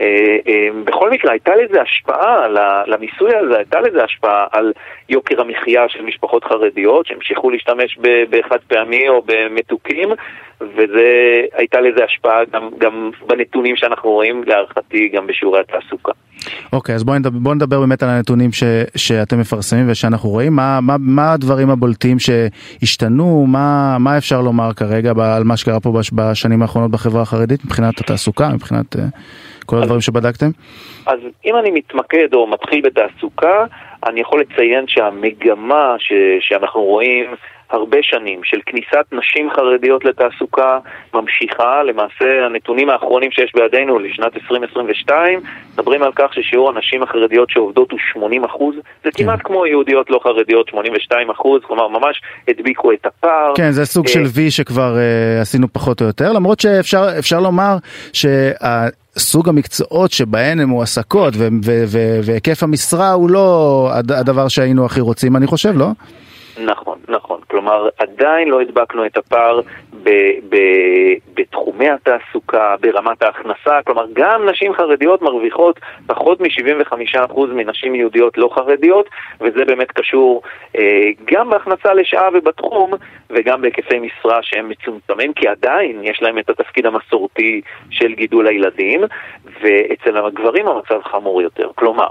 [0.00, 2.48] אה, אה, בכל מקרה, הייתה לזה השפעה,
[2.86, 4.72] למיסוי הזה הייתה לזה השפעה על
[5.08, 7.98] יוקר המחיה של משפחות חרדיות, שהמשיכו להשתמש
[8.30, 10.08] בחד פעמי או במתוקים,
[10.60, 16.12] והייתה לזה השפעה גם, גם בנתונים שאנחנו רואים, להערכתי, גם בשיעורי התעסוקה.
[16.72, 18.62] אוקיי, okay, אז בואו נדבר, בוא נדבר באמת על הנתונים ש,
[18.96, 20.52] שאתם מפרסמים ושאנחנו רואים.
[20.52, 23.46] מה, מה, מה הדברים הבולטים שהשתנו?
[23.48, 28.48] מה, מה אפשר לומר כרגע על מה שקרה פה בשנים האחרונות בחברה החרדית מבחינת התעסוקה,
[28.54, 28.98] מבחינת uh,
[29.66, 30.50] כל הדברים שבדקתם?
[31.06, 33.64] אז אם אני מתמקד או מתחיל בתעסוקה,
[34.06, 37.26] אני יכול לציין שהמגמה ש, שאנחנו רואים
[37.70, 40.78] הרבה שנים של כניסת נשים חרדיות לתעסוקה
[41.14, 41.82] ממשיכה.
[41.82, 45.40] למעשה, הנתונים האחרונים שיש בידינו לשנת 2022
[45.72, 48.74] מדברים על כך ששיעור הנשים החרדיות שעובדות הוא 80 אחוז.
[48.76, 49.24] זה כן.
[49.24, 53.52] כמעט כמו יהודיות לא חרדיות, 82 אחוז, כלומר ממש הדביקו את הפער.
[53.56, 57.76] כן, זה סוג של וי שכבר uh, עשינו פחות או יותר, למרות שאפשר לומר
[58.12, 58.86] שה...
[59.18, 61.34] סוג המקצועות שבהן הן מועסקות
[62.22, 65.88] והיקף המשרה הוא לא הדבר שהיינו הכי רוצים, אני חושב, לא?
[66.64, 66.95] נכון.
[67.66, 69.60] כלומר, עדיין לא הדבקנו את הפער
[70.02, 70.10] ב,
[70.48, 70.56] ב,
[71.34, 73.82] בתחומי התעסוקה, ברמת ההכנסה.
[73.84, 79.08] כלומר, גם נשים חרדיות מרוויחות פחות מ-75% מנשים יהודיות לא חרדיות,
[79.40, 80.42] וזה באמת קשור
[80.78, 82.90] אה, גם בהכנסה לשעה ובתחום,
[83.30, 89.00] וגם בהיקפי משרה שהם מצומצמים, כי עדיין יש להם את התפקיד המסורתי של גידול הילדים,
[89.60, 91.70] ואצל הגברים המצב חמור יותר.
[91.74, 92.08] כלומר,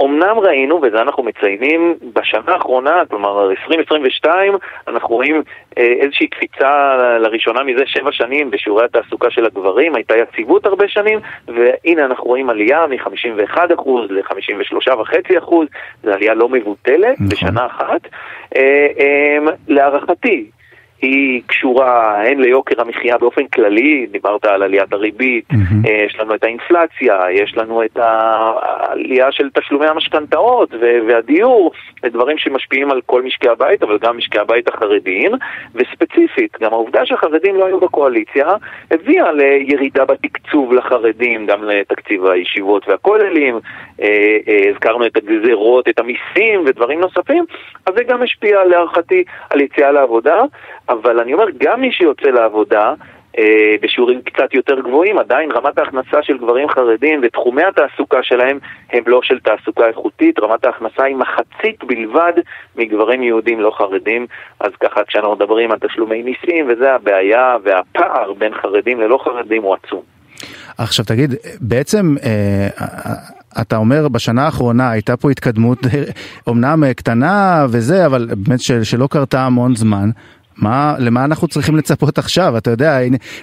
[0.00, 4.54] אמנם ראינו, וזה אנחנו מציינים, בשנה האחרונה, כלומר 2022,
[4.88, 5.42] אנחנו רואים
[5.78, 11.18] אה, איזושהי קפיצה לראשונה מזה שבע שנים בשיעורי התעסוקה של הגברים, הייתה יציבות הרבה שנים,
[11.48, 13.58] והנה אנחנו רואים עלייה מ-51%
[14.10, 15.54] ל-53.5%,
[16.02, 17.28] זו עלייה לא מבוטלת נכון.
[17.28, 18.00] בשנה אחת.
[18.56, 20.50] אה, אה, להערכתי,
[21.02, 25.88] היא קשורה הן ליוקר המחיה באופן כללי, דיברת על עליית הריבית, mm-hmm.
[26.06, 30.74] יש לנו את האינפלציה, יש לנו את העלייה של תשלומי המשכנתאות
[31.08, 31.72] והדיור,
[32.04, 35.32] דברים שמשפיעים על כל משקי הבית, אבל גם משקי הבית החרדיים,
[35.74, 38.46] וספציפית, גם העובדה שהחרדים לא היו בקואליציה,
[38.90, 43.60] הביאה לירידה בתקצוב לחרדים, גם לתקציב הישיבות והכוללים,
[44.02, 47.44] אה, אה, הזכרנו את הגזרות, את המיסים ודברים נוספים,
[47.86, 50.42] אז זה גם השפיע להערכתי על יציאה לעבודה,
[50.88, 52.94] אבל אני אומר, גם מי שיוצא לעבודה,
[53.38, 58.58] אה, בשיעורים קצת יותר גבוהים, עדיין רמת ההכנסה של גברים חרדים ותחומי התעסוקה שלהם
[58.92, 62.32] הם לא של תעסוקה איכותית, רמת ההכנסה היא מחצית בלבד
[62.76, 64.26] מגברים יהודים לא חרדים,
[64.60, 69.74] אז ככה כשאנחנו מדברים על תשלומי מיסים וזה הבעיה והפער בין חרדים ללא חרדים הוא
[69.74, 70.02] עצום.
[70.78, 72.68] עכשיו תגיד, בעצם אה,
[73.60, 75.78] אתה אומר בשנה האחרונה הייתה פה התקדמות
[76.46, 80.10] אומנם קטנה וזה, אבל באמת שלא קרתה המון זמן.
[80.56, 82.56] מה, למה אנחנו צריכים לצפות עכשיו?
[82.58, 82.98] אתה יודע,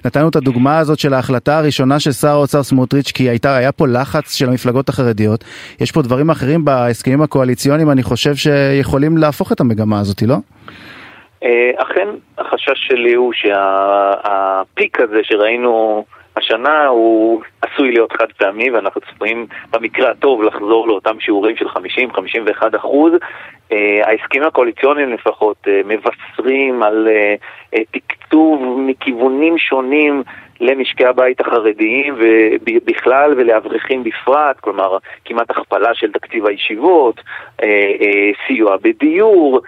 [0.06, 3.88] נתנו את הדוגמה הזאת של ההחלטה הראשונה של שר האוצר סמוטריץ', כי הייתה, היה פה
[3.88, 5.44] לחץ של המפלגות החרדיות.
[5.82, 10.36] יש פה דברים אחרים בהסכמים הקואליציוניים, אני חושב שיכולים להפוך את המגמה הזאת, לא?
[11.44, 19.02] אה, אכן, החשש שלי הוא שהפיק הזה שראינו השנה הוא עשוי להיות חד פעמי ואנחנו
[19.02, 23.14] צפויים במקרה הטוב לחזור לאותם שיעורים של 50-51 אחוז.
[23.72, 27.36] אה, ההסכמים הקואליציוניים לפחות אה, מבשרים על אה,
[27.92, 30.24] תקצוב מכיוונים שונים
[30.60, 37.22] למשקי הבית החרדיים ובכלל ולאברכים בפרט, כלומר כמעט הכפלה של תקציב הישיבות,
[38.48, 39.62] סיוע בדיור,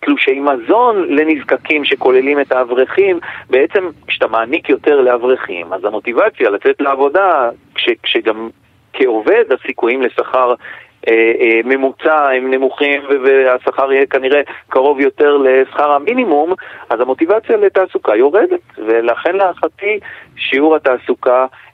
[0.00, 3.18] תלושי מזון לנזקקים שכוללים את האברכים.
[3.50, 8.48] בעצם כשאתה מעניק יותר לאברכים, אז המוטיבציה לצאת לעבודה, כש, כשגם
[8.92, 10.54] כעובד הסיכויים לשכר אה, אה,
[11.64, 16.54] ממוצע הם נמוכים והשכר יהיה כנראה קרוב יותר לשכר המינימום,
[16.90, 20.00] אז המוטיבציה לתעסוקה יורדת, ולכן להערכתי
[20.36, 21.69] שיעור התעסוקה אה, אה,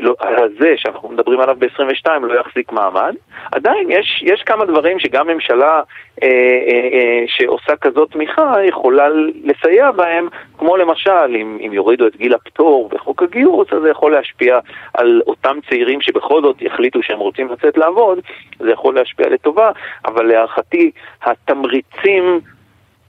[0.00, 3.14] לא, הזה שאנחנו מדברים עליו ב-22 לא יחזיק מעמד.
[3.52, 5.80] עדיין יש, יש כמה דברים שגם ממשלה
[6.22, 6.28] אה,
[6.68, 9.08] אה, אה, שעושה כזאת תמיכה יכולה
[9.44, 14.12] לסייע בהם, כמו למשל אם, אם יורידו את גיל הפטור בחוק הגיוס, אז זה יכול
[14.12, 14.58] להשפיע
[14.94, 18.18] על אותם צעירים שבכל זאת יחליטו שהם רוצים לצאת לעבוד,
[18.58, 19.70] זה יכול להשפיע לטובה,
[20.04, 20.90] אבל להערכתי
[21.22, 22.40] התמריצים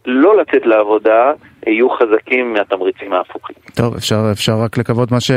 [0.05, 1.31] לא לצאת לעבודה
[1.67, 3.55] יהיו חזקים מהתמריצים ההפוכים.
[3.73, 5.31] טוב, אפשר, אפשר רק לקוות מה ש...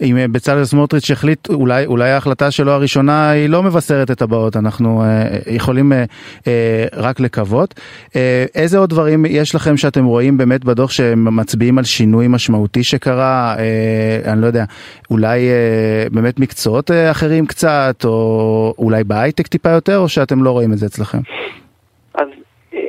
[0.00, 5.02] אם בצלאל סמוטריץ' יחליט, אולי, אולי ההחלטה שלו הראשונה היא לא מבשרת את הבאות, אנחנו
[5.02, 6.04] אה, יכולים אה,
[6.46, 7.80] אה, רק לקוות.
[8.16, 13.54] אה, איזה עוד דברים יש לכם שאתם רואים באמת בדוח שמצביעים על שינוי משמעותי שקרה,
[13.58, 14.64] אה, אני לא יודע,
[15.10, 20.50] אולי אה, באמת מקצועות אה, אחרים קצת, או אולי בהייטק טיפה יותר, או שאתם לא
[20.50, 21.18] רואים את זה אצלכם?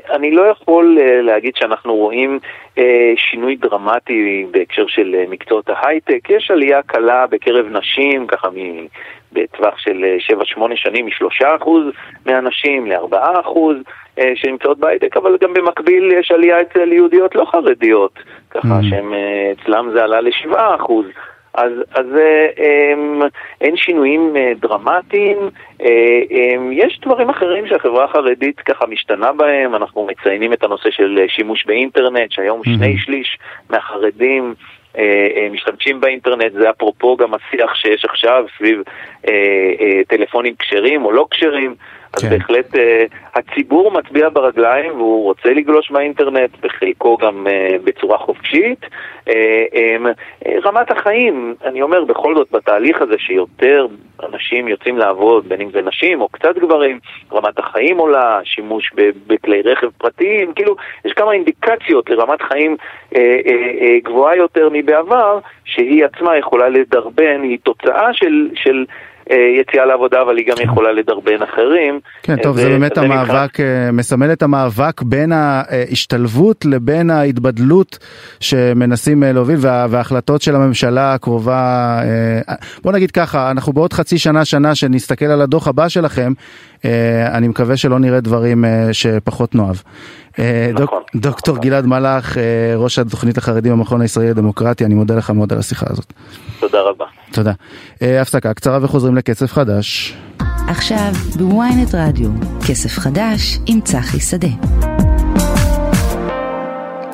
[0.10, 2.40] אני לא יכול uh, להגיד שאנחנו רואים
[2.76, 2.82] uh,
[3.16, 6.30] שינוי דרמטי בהקשר של uh, מקצועות ההייטק.
[6.30, 8.86] יש עלייה קלה בקרב נשים, ככה מ...
[9.34, 10.06] בטווח של
[10.58, 11.68] 7-8 שנים מ-3%
[12.26, 13.48] מהנשים ל-4%
[14.18, 18.86] uh, שנמצאות בהייטק, אבל גם במקביל יש עלייה אצל יהודיות לא חרדיות, ככה mm.
[18.90, 20.92] שאצלם זה עלה ל-7%.
[21.54, 23.28] אז, אז אה,
[23.62, 25.38] אין שינויים אה, דרמטיים,
[25.82, 26.20] אה,
[26.72, 32.32] יש דברים אחרים שהחברה החרדית ככה משתנה בהם, אנחנו מציינים את הנושא של שימוש באינטרנט,
[32.32, 32.78] שהיום mm-hmm.
[32.78, 33.38] שני שליש
[33.70, 34.54] מהחרדים
[35.52, 38.84] משתמשים באינטרנט, זה אפרופו גם השיח שיש עכשיו סביב
[40.08, 41.76] טלפונים כשרים או לא כשרים.
[42.14, 42.30] אז כן.
[42.30, 42.80] בהחלט uh,
[43.36, 48.80] הציבור מצביע ברגליים והוא רוצה לגלוש באינטרנט, בחלקו גם uh, בצורה חופשית.
[48.82, 53.88] Um, uh, רמת החיים, אני אומר בכל זאת בתהליך הזה שיותר
[54.24, 57.00] אנשים יוצאים לעבוד, בין אם זה נשים או קצת גברים,
[57.34, 58.92] רמת החיים עולה, שימוש
[59.28, 62.78] בכלי רכב פרטיים, כאילו יש כמה אינדיקציות לרמת חיים
[64.04, 68.50] גבוהה יותר מבעבר, שהיא עצמה יכולה לדרבן, היא תוצאה של...
[68.56, 68.92] של אה,
[69.62, 72.00] יציאה לעבודה, אבל היא גם יכולה לדרבן אחרים.
[72.24, 77.98] כן, טוב, זה באמת המאבק, אה, מסמל את המאבק בין ההשתלבות לבין ההתבדלות
[78.40, 82.00] שמנסים אה, להוביל, וההחלטות של הממשלה הקרובה,
[82.84, 86.34] בוא נגיד ככה, אנחנו בעוד חצי שנה, שנה, שנסתכל על הדוח הבא שלכם,
[87.34, 89.76] אני מקווה שלא נראה דברים שפחות נאהב.
[90.80, 91.02] נכון.
[91.16, 92.38] דוקטור גלעד מלאך,
[92.76, 96.14] ראש התוכנית החרדים במכון הישראלי לדמוקרטיה, אני מודה לך מאוד על השיחה הזאת.
[96.60, 97.06] תודה רבה.
[97.32, 97.54] תודה.
[98.02, 100.18] אה, הפסקה קצרה וחוזרים לקצב חדש.
[100.68, 102.30] עכשיו בוויינט רדיו,
[102.68, 104.48] כסף חדש עם צחי שדה.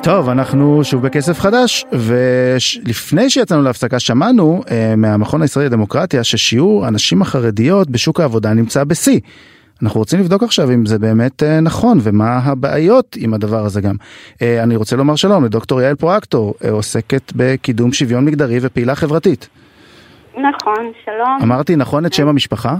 [0.03, 7.21] טוב, אנחנו שוב בכסף חדש, ולפני שיצאנו להפסקה שמענו uh, מהמכון הישראלי לדמוקרטיה ששיעור הנשים
[7.21, 9.19] החרדיות בשוק העבודה נמצא בשיא.
[9.83, 13.95] אנחנו רוצים לבדוק עכשיו אם זה באמת אה, נכון ומה הבעיות עם הדבר הזה גם.
[14.41, 19.49] אה, אני רוצה לומר שלום לדוקטור יעל פרואקטור, אה, עוסקת בקידום שוויון מגדרי ופעילה חברתית.
[20.33, 21.37] נכון, שלום.
[21.43, 22.75] אמרתי נכון את שם המשפחה?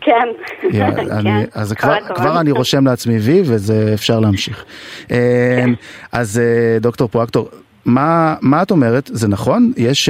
[0.00, 0.28] כן.
[0.72, 1.44] כן.
[1.54, 4.64] אז כבר, אני רושם לעצמי וי וזה אפשר להמשיך.
[5.10, 5.64] אה,
[6.12, 6.40] אז
[6.80, 7.48] דוקטור פרואקטור,
[7.84, 9.10] מה, מה את אומרת?
[9.12, 9.72] זה נכון?
[9.76, 10.08] יש,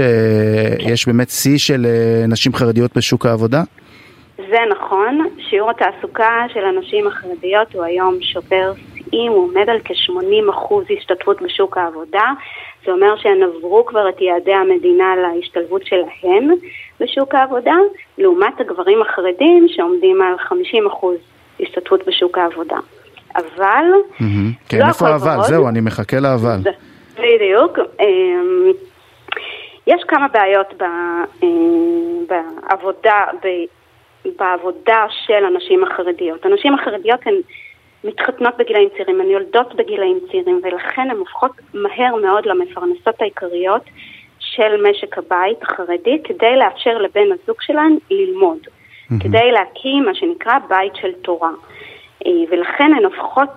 [0.79, 1.87] יש באמת שיא של
[2.29, 3.63] נשים חרדיות בשוק העבודה?
[4.51, 10.75] זה נכון, שיעור התעסוקה של הנשים החרדיות הוא היום שובר שיאים, הוא עומד על כ-80%
[10.99, 12.33] השתתפות בשוק העבודה.
[12.85, 16.51] זה אומר שהן עברו כבר את יעדי המדינה להשתלבות שלהן
[17.01, 17.75] בשוק העבודה,
[18.19, 20.35] לעומת הגברים החרדים שעומדים על
[20.93, 21.07] 50%
[21.61, 22.77] השתתפות בשוק העבודה.
[23.37, 23.85] אבל,
[24.21, 24.53] מהמם.
[24.69, 25.43] כן, לא איפה האבל?
[25.43, 26.59] זהו, אני מחכה לאבל.
[27.15, 27.79] בדיוק.
[28.01, 28.73] אמ,
[29.87, 30.85] יש כמה בעיות ב,
[31.43, 33.25] אמ, בעבודה,
[34.39, 36.45] בעבודה של הנשים החרדיות.
[36.47, 37.35] הנשים החרדיות הן
[38.05, 43.83] מתחתנות בגילאים צעירים, הן יולדות בגילאים צעירים, ולכן הן הופכות מהר מאוד למפרנסות העיקריות
[44.39, 48.59] של משק הבית החרדי, כדי לאפשר לבן הזוג שלהן ללמוד,
[49.21, 51.51] כדי להקים מה שנקרא בית של תורה.
[52.27, 53.51] אה, ולכן הן הופכות,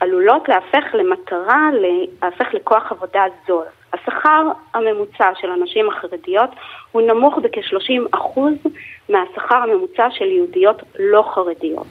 [0.00, 3.64] עלולות להפך למטרה, להפך לכוח עבודה זול.
[4.02, 6.50] השכר הממוצע של הנשים החרדיות
[6.92, 8.40] הוא נמוך בכ-30%
[9.08, 11.86] מהשכר הממוצע של יהודיות לא חרדיות.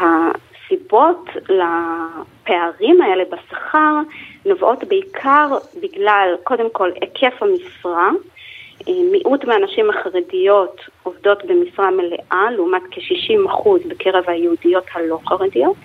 [0.00, 3.94] הסיבות לפערים האלה בשכר
[4.46, 5.48] נובעות בעיקר
[5.82, 8.10] בגלל, קודם כל, היקף המשרה.
[8.88, 15.76] אה, מיעוט מהנשים החרדיות עובדות במשרה מלאה, לעומת כ-60% בקרב היהודיות הלא חרדיות,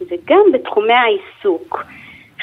[0.00, 1.84] וגם בתחומי העיסוק.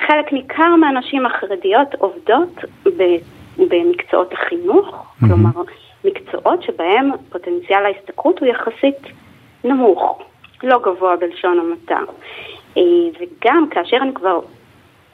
[0.08, 2.60] חלק ניכר מהנשים החרדיות עובדות
[2.98, 3.18] ב-
[3.58, 5.62] במקצועות החינוך, כלומר
[6.06, 8.98] מקצועות שבהם פוטנציאל ההשתכרות הוא יחסית
[9.64, 10.22] נמוך,
[10.64, 12.12] לא גבוה בלשון המעטה.
[12.78, 12.82] אה,
[13.20, 14.40] וגם כאשר הן כבר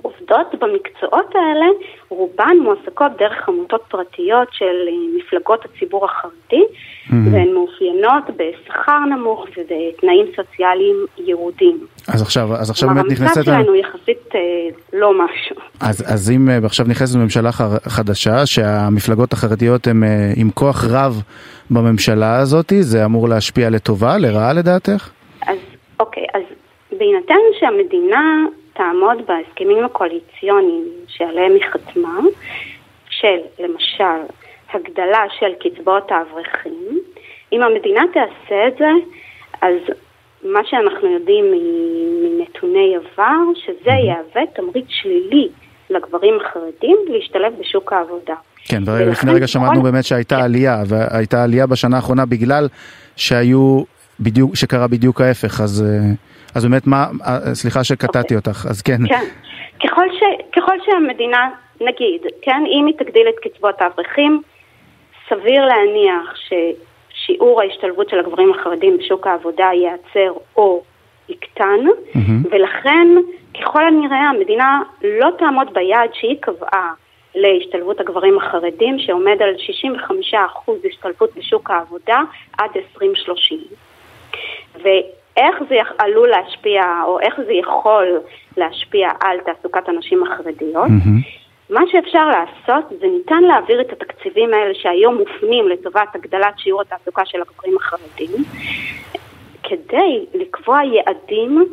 [0.05, 1.65] עובדות במקצועות האלה,
[2.09, 6.63] רובן מועסקות דרך עמותות פרטיות של אה, מפלגות הציבור החרדי,
[7.09, 11.87] והן מאופיינות בשכר נמוך ובתנאים סוציאליים ירודים.
[12.07, 13.43] אז עכשיו, אז עכשיו באמת המצב נכנסת...
[13.43, 14.39] שלנו הוא יחסית אה,
[14.93, 15.55] לא משהו.
[15.81, 17.51] אז, אז אם אה, עכשיו נכנסת ממשלה
[17.87, 21.21] חדשה, שהמפלגות החרדיות הן אה, עם כוח רב
[21.69, 25.09] בממשלה הזאת, זה אמור להשפיע לטובה, לרעה לדעתך?
[25.47, 25.57] אז
[25.99, 26.41] אוקיי, אז
[26.91, 32.19] בהינתן שהמדינה תעמוד בהסכמים הקואליציוניים שעליהם היא חתמה,
[33.09, 34.21] של למשל
[34.73, 36.99] הגדלה של קצבאות האברכים,
[37.53, 38.89] אם המדינה תעשה את זה,
[39.61, 39.75] אז
[40.43, 41.45] מה שאנחנו יודעים
[42.23, 43.33] מנתוני עבר,
[43.65, 45.47] שזה יהווה תמריץ שלילי
[45.89, 48.35] לגברים החרדים להשתלב בשוק העבודה.
[48.67, 50.41] כן, ולפני רגע שמענו כל- באמת שהייתה כן.
[50.41, 52.67] עלייה, והייתה עלייה בשנה האחרונה בגלל
[53.15, 53.83] שהיו
[54.19, 56.11] בדיוק, שקרה בדיוק ההפך, אז, אה,
[56.55, 58.37] אז באמת מה, אה, סליחה שקטעתי אוקיי.
[58.37, 59.07] אותך, אז כן.
[59.07, 59.25] כן.
[59.83, 60.23] ככל, ש,
[60.55, 61.49] ככל שהמדינה,
[61.81, 64.41] נגיד, כן, אם היא תגדיל את קצבאות האברכים,
[65.29, 70.83] סביר להניח ששיעור ההשתלבות של הגברים החרדים בשוק העבודה ייעצר או
[71.29, 71.79] יקטן,
[72.15, 72.43] מהמם.
[72.51, 73.07] ולכן
[73.61, 76.93] ככל הנראה המדינה לא תעמוד ביעד שהיא קבעה
[77.35, 79.55] להשתלבות הגברים החרדים, שעומד על
[80.33, 82.19] 65% השתלבות בשוק העבודה
[82.57, 83.59] עד 2030.
[85.37, 88.19] ואיך זה עלול להשפיע, או איך זה יכול
[88.57, 90.87] להשפיע על תעסוקת הנשים החרדיות.
[90.89, 91.21] מהמם.
[91.69, 97.25] מה שאפשר לעשות זה ניתן להעביר את התקציבים האלה שהיום מופנים לטובת הגדלת שיעור התעסוקה
[97.25, 98.43] של הגברים החרדים,
[99.69, 101.65] כדי לקבוע יעדים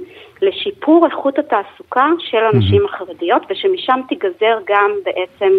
[0.43, 5.53] לשיפור איכות התעסוקה של הנשים החרדיות, ושמשם תיגזר גם בעצם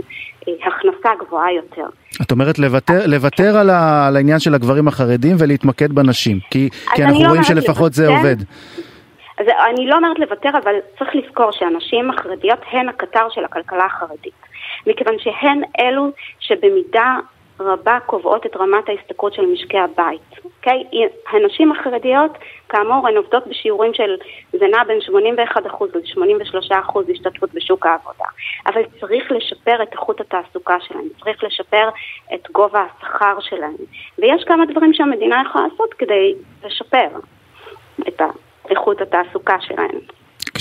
[0.48, 1.86] אה, הכנסה גבוהה יותר.
[2.22, 7.04] את אומרת לוותר, לוותר על, ה, על העניין של הגברים החרדים ולהתמקד בנשים, כי, כי
[7.04, 8.17] אנחנו לא רואים שלפחות זה לוותר.
[8.17, 8.36] עובד.
[9.39, 14.34] אז אני לא אומרת לוותר, אבל צריך לזכור שהנשים החרדיות הן הקטר של הכלכלה החרדית.
[14.88, 17.15] מכיוון שהן אלו שבמידה
[17.60, 20.22] רבה קובעות את רמת ההשתכרות של משקי הבית.
[20.46, 20.84] אוקיי?
[21.32, 22.32] הנשים החרדיות,
[22.70, 24.16] כאמור, הן עובדות בשיעורים של,
[24.52, 28.26] זה נע בין 81% ל-83% השתתפות בשוק העבודה.
[28.66, 31.89] אבל צריך לשפר את איכות התעסוקה שלהן, צריך לשפר
[32.34, 33.76] את גובה השכר שלהן.
[34.20, 36.34] ויש כמה דברים שהמדינה יכולה לעשות כדי
[36.66, 37.08] לשפר
[38.08, 38.22] את
[38.70, 40.00] איכות התעסוקה שלהן.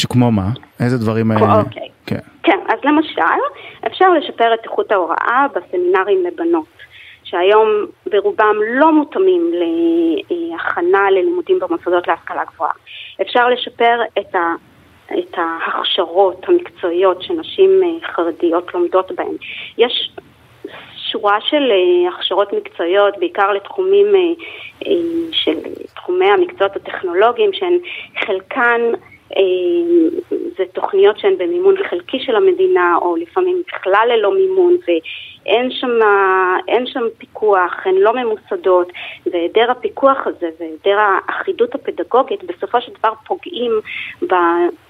[0.09, 0.49] כמו מה?
[0.81, 1.33] איזה דברים...
[1.33, 1.89] אה, אוקיי.
[2.07, 2.19] כן.
[2.43, 3.41] כן, אז למשל,
[3.87, 6.67] אפשר לשפר את איכות ההוראה בסמינרים לבנות,
[7.33, 7.69] שהיום
[8.07, 9.53] ברובם לא מותאמים
[10.31, 12.73] להכנה ללימודים במוסדות להשכלה גבוהה.
[13.23, 14.55] אפשר לשפר את, ה,
[15.19, 19.37] את ההכשרות המקצועיות שנשים אה, חרדיות לומדות בהן.
[19.79, 20.13] יש
[20.97, 24.93] שורה של אה, הכשרות מקצועיות, בעיקר לתחומים אה,
[25.33, 27.79] של בתחומי המקצועות הטכנולוגיים שהן
[28.27, 28.81] חלקן
[30.59, 35.89] זה תוכניות שהן במימון חלקי של המדינה, או לפעמים בכלל ללא מימון, ואין שם,
[36.87, 38.93] שם פיקוח, הן לא ממוסדות,
[39.27, 43.73] והיעדר הפיקוח הזה והיעדר האחידות הפדגוגית בסופו של דבר פוגעים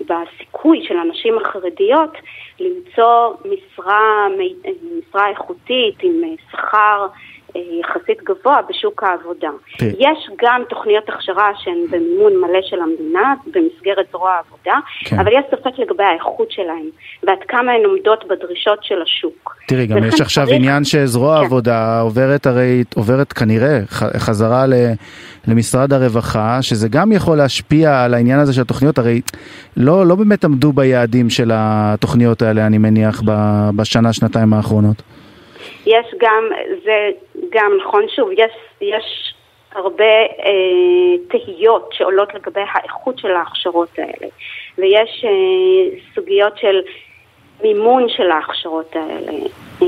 [0.00, 2.10] בסיכוי של הנשים החרדיות
[2.60, 4.26] למצוא משרה,
[4.98, 7.06] משרה איכותית עם שכר
[7.54, 9.50] יחסית גבוה בשוק העבודה.
[9.78, 9.90] כן.
[9.98, 15.18] יש גם תוכניות הכשרה שהן במימון מלא של המדינה, במסגרת זרוע העבודה, כן.
[15.18, 16.86] אבל יש ספק לגבי האיכות שלהן,
[17.22, 19.56] ועד כמה הן עומדות בדרישות של השוק.
[19.68, 20.56] תראי, גם יש עכשיו צריך...
[20.56, 21.42] עניין שזרוע כן.
[21.42, 23.78] העבודה עוברת הרי, עוברת כנראה
[24.18, 24.72] חזרה ל...
[25.48, 29.20] למשרד הרווחה, שזה גם יכול להשפיע על העניין הזה של התוכניות, הרי
[29.76, 33.22] לא, לא באמת עמדו ביעדים של התוכניות האלה, אני מניח,
[33.76, 35.02] בשנה, שנתיים האחרונות.
[35.86, 36.44] יש גם,
[36.84, 37.10] זה
[37.52, 39.34] גם נכון, שוב, יש, יש
[39.74, 44.30] הרבה אה, תהיות שעולות לגבי האיכות של ההכשרות האלה,
[44.78, 46.80] ויש אה, סוגיות של
[47.62, 49.32] מימון של ההכשרות האלה,
[49.82, 49.86] אה,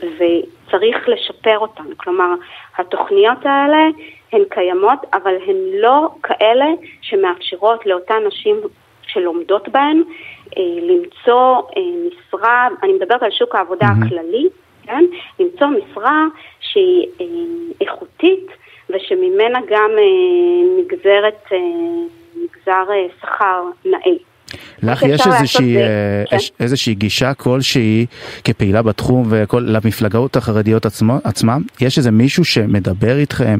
[0.00, 1.94] וצריך לשפר אותן.
[1.96, 2.34] כלומר,
[2.78, 3.86] התוכניות האלה
[4.32, 6.66] הן קיימות, אבל הן לא כאלה
[7.00, 8.60] שמאפשרות לאותן נשים
[9.02, 10.02] שלומדות בהן
[10.56, 14.06] אה, למצוא אה, משרה, אני מדברת על שוק העבודה mm-hmm.
[14.06, 14.48] הכללי,
[14.82, 15.04] כן?
[15.38, 16.24] למצוא משרה
[16.78, 17.26] שהיא אה,
[17.80, 18.46] איכותית
[18.90, 21.58] ושממנה גם אה, נגזרת, אה,
[22.36, 24.16] נגזר שכר נאה.
[24.82, 25.76] לך יש איזושהי,
[26.30, 26.36] כן.
[26.60, 28.06] איזושהי גישה כלשהי
[28.44, 30.86] כפעילה בתחום ולמפלגות החרדיות
[31.24, 31.62] עצמם?
[31.80, 33.58] יש איזה מישהו שמדבר איתכם,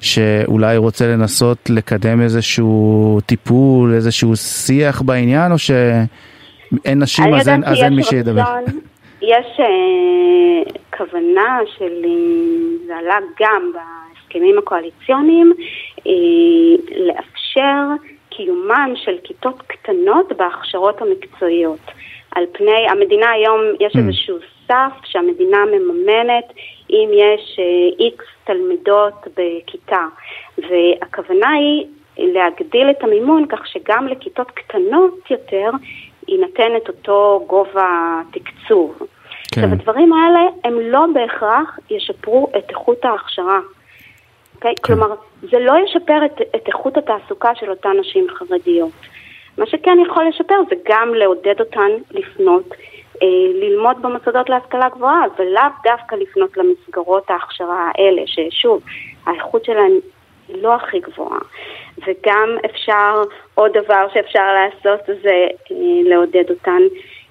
[0.00, 7.78] שאולי רוצה לנסות לקדם איזשהו טיפול, איזשהו שיח בעניין, או שאין נשים אז אין, אז
[7.78, 8.44] אין מי שידבר?
[9.22, 15.52] יש uh, כוונה של, uh, זה עלה גם בהסכמים הקואליציוניים,
[15.98, 16.02] uh,
[16.96, 17.82] לאפשר
[18.30, 21.90] קיומן של כיתות קטנות בהכשרות המקצועיות.
[22.30, 23.98] על פני, המדינה היום, יש mm.
[23.98, 26.52] איזשהו סף שהמדינה מממנת
[26.90, 27.58] אם יש
[27.98, 30.06] איקס uh, תלמידות בכיתה,
[30.58, 31.86] והכוונה היא
[32.18, 35.70] להגדיל את המימון כך שגם לכיתות קטנות יותר
[36.28, 38.98] יינתן את אותו גובה תקצוב.
[38.98, 39.06] כן.
[39.60, 43.58] עכשיו, הדברים האלה הם לא בהכרח ישפרו את איכות ההכשרה.
[43.58, 44.60] Okay?
[44.62, 44.72] כן.
[44.82, 48.92] כלומר, זה לא ישפר את, את איכות התעסוקה של אותן נשים חרדיות.
[49.58, 52.74] מה שכן יכול לשפר זה גם לעודד אותן לפנות,
[53.22, 58.82] אה, ללמוד במוסדות להשכלה גבוהה, ולאו דווקא לפנות למסגרות ההכשרה האלה, ששוב,
[59.26, 59.92] האיכות שלהן
[60.54, 61.38] לא הכי גבוהה.
[61.98, 63.22] וגם אפשר,
[63.54, 66.82] עוד דבר שאפשר לעשות זה אה, לעודד אותן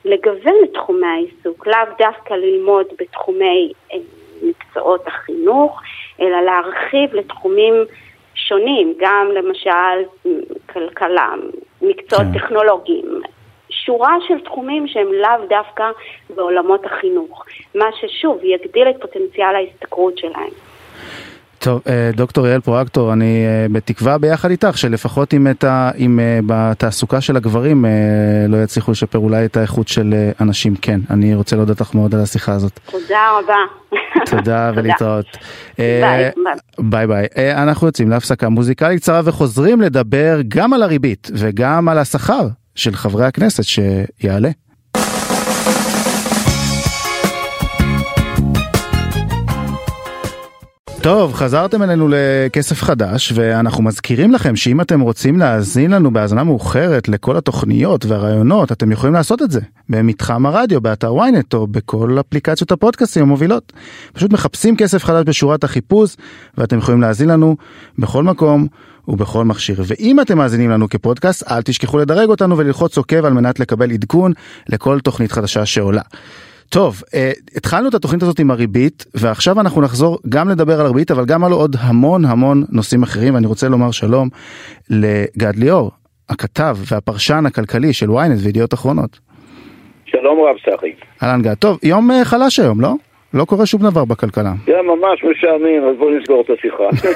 [0.06, 3.98] לגוון את תחומי העיסוק, לאו דווקא ללמוד בתחומי אה,
[4.42, 5.82] מקצועות החינוך,
[6.22, 7.74] אלא להרחיב לתחומים
[8.36, 10.30] שונים, גם למשל
[10.74, 11.34] כלכלה,
[11.82, 12.40] מקצועות כן.
[12.40, 13.22] טכנולוגיים,
[13.70, 15.92] שורה של תחומים שהם לאו דווקא
[16.36, 17.46] בעולמות החינוך,
[17.76, 20.52] מה ששוב יגדיל את פוטנציאל ההשתכרות שלהם.
[21.62, 26.40] טוב, אה, דוקטור יעל פרואקטור, אני אה, בתקווה ביחד איתך שלפחות אם, ה, אם אה,
[26.46, 27.86] בתעסוקה של הגברים
[28.48, 31.00] לא יצליחו לשפר אולי את האיכות של אנשים, כן.
[31.10, 32.80] אני רוצה להודות לך מאוד על השיחה הזאת.
[32.92, 34.00] תודה רבה.
[34.26, 35.26] תודה ולהתראות.
[35.78, 36.32] ביי
[36.80, 37.08] ביי.
[37.08, 37.28] ביי.
[37.56, 43.26] אנחנו יוצאים להפסקה מוזיקלית קצרה וחוזרים לדבר גם על הריבית וגם על השכר של חברי
[43.26, 44.50] הכנסת שיעלה.
[51.04, 57.10] טוב, חזרתם אלינו לכסף חדש, ואנחנו מזכירים לכם שאם אתם רוצים להאזין לנו בהאזנה מאוחרת
[57.10, 62.72] לכל התוכניות והרעיונות, אתם יכולים לעשות את זה במתחם הרדיו, באתר ynet או בכל אפליקציות
[62.72, 63.74] הפודקאסטים המובילות.
[64.14, 66.16] פשוט מחפשים כסף חדש בשורת החיפוש,
[66.58, 67.56] ואתם יכולים להאזין לנו
[68.00, 68.68] בכל מקום
[69.08, 69.84] ובכל מכשיר.
[69.88, 74.34] ואם אתם מאזינים לנו כפודקאסט, אל תשכחו לדרג אותנו וללחוץ עוקב על מנת לקבל עדכון
[74.70, 76.02] לכל תוכנית חדשה שעולה.
[76.72, 81.12] טוב, אה, התחלנו את התוכנית הזאת עם הריבית, ועכשיו אנחנו נחזור גם לדבר על הריבית,
[81.12, 84.30] אבל גם על עוד המון המון נושאים אחרים, ואני רוצה לומר שלום
[84.90, 85.92] לגד ליאור,
[86.30, 89.20] הכתב והפרשן הכלכלי של ynet וידיעות אחרונות.
[90.06, 90.92] שלום רב סחי.
[91.24, 91.54] אהלן גד.
[91.54, 92.94] טוב, יום אה, חלש היום, לא?
[93.34, 94.54] לא קורה שום דבר בכלכלה.
[94.66, 97.08] זה ממש משעמם, אז בוא נסגור את השיחה.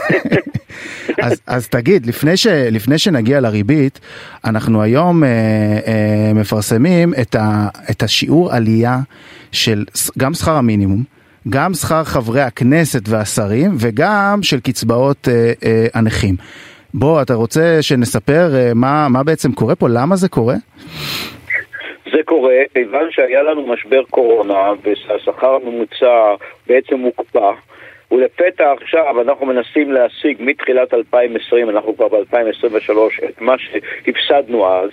[1.25, 3.99] אז, אז תגיד, לפני, ש, לפני שנגיע לריבית,
[4.45, 8.97] אנחנו היום אה, אה, מפרסמים את, ה, את השיעור עלייה
[9.51, 9.83] של
[10.17, 11.03] גם שכר המינימום,
[11.49, 16.35] גם שכר חברי הכנסת והשרים וגם של קצבאות אה, אה, הנכים.
[16.93, 19.89] בוא, אתה רוצה שנספר אה, מה, מה בעצם קורה פה?
[19.89, 20.55] למה זה קורה?
[22.15, 26.35] זה קורה כיוון שהיה לנו משבר קורונה והשכר הממוצע
[26.67, 27.51] בעצם הוקפא
[28.11, 34.89] ולפתע עכשיו אנחנו מנסים להשיג מתחילת 2020, אנחנו כבר ב-2023, את מה שהפסדנו אז.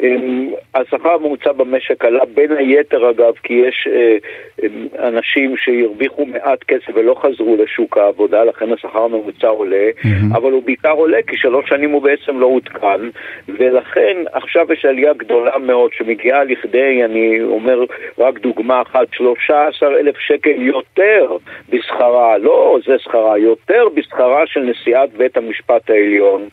[0.00, 4.16] אמ, השכר הממוצע במשק עלה בין היתר אגב, כי יש אה,
[4.62, 10.36] אמ, אנשים שהרוויחו מעט כסף ולא חזרו לשוק העבודה, לכן השכר הממוצע עולה, mm-hmm.
[10.36, 13.00] אבל הוא בעיקר עולה כי שלוש שנים הוא בעצם לא עודכן,
[13.48, 17.84] ולכן עכשיו יש עלייה גדולה מאוד שמגיעה לכדי, אני אומר
[18.18, 21.36] רק דוגמה אחת, 13 אלף שקל יותר
[21.68, 26.48] בשכרה, לא זה שכרה, יותר בשכרה של נשיאת בית המשפט העליון.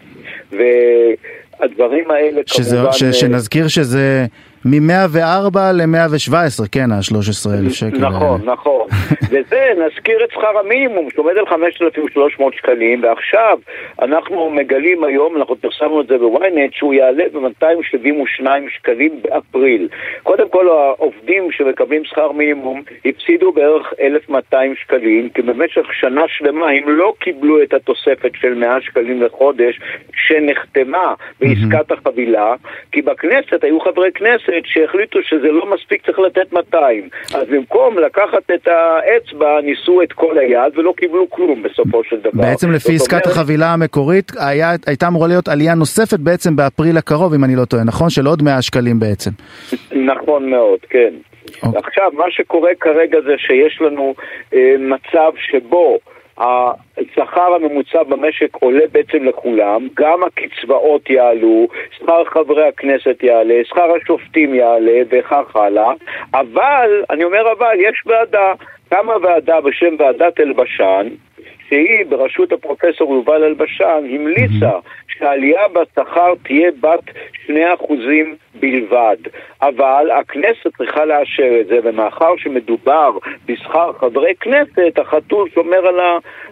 [0.51, 2.91] והדברים האלה שזה, כמובן...
[2.91, 4.25] ש, שנזכיר שזה
[4.65, 7.97] מ-104 ל-117, כן, ה-13,000 שקל.
[7.97, 8.87] נכון, נכון.
[9.31, 13.57] וזה, נזכיר את שכר המינימום, שעומד על 5,300 שקלים, ועכשיו
[14.01, 19.87] אנחנו מגלים היום, אנחנו פרסמנו את זה בוויינט, שהוא יעלה ב-272 שקלים באפריל.
[20.23, 26.89] קודם כל, העובדים שמקבלים שכר מינימום הפסידו בערך 1,200 שקלים, כי במשך שנה שלמה הם
[26.89, 29.79] לא קיבלו את התוספת של 100 שקלים לחודש
[30.27, 32.55] שנחתמה בעסקת החבילה,
[32.91, 37.09] כי בכנסת היו חברי כנסת שהחליטו שזה לא מספיק, צריך לתת 200.
[37.35, 42.43] אז במקום לקחת את האצבע, ניסו את כל היד ולא קיבלו כלום בסופו של דבר.
[42.43, 43.25] בעצם לפי עסקת.
[43.25, 47.83] החבילה המקורית, היה, הייתה אמורה להיות עלייה נוספת בעצם באפריל הקרוב, אם אני לא טועה,
[47.83, 48.09] נכון?
[48.09, 49.31] של עוד 100 שקלים בעצם.
[49.91, 51.13] נכון מאוד, כן.
[51.13, 51.65] Okay.
[51.65, 51.79] אוקיי.
[51.83, 54.13] עכשיו, מה שקורה כרגע זה שיש לנו
[54.53, 55.99] אה, מצב שבו
[56.37, 61.67] השכר הממוצע במשק עולה בעצם לכולם, גם הקצבאות יעלו,
[61.97, 65.91] שכר חברי הכנסת יעלה, שכר השופטים יעלה וכך הלאה,
[66.33, 68.53] אבל, אני אומר אבל, יש ועדה,
[68.89, 71.07] קמה ועדה בשם ועדת אלבשן,
[71.73, 74.71] שהיא בראשות הפרופסור יובל אלבשן המליצה
[75.07, 77.03] שהעלייה בשכר תהיה בת
[77.49, 77.51] 2%
[78.55, 79.17] בלבד.
[79.61, 83.09] אבל הכנסת צריכה לאשר את זה, ומאחר שמדובר
[83.45, 85.99] בשכר חברי כנסת, החתול שומר על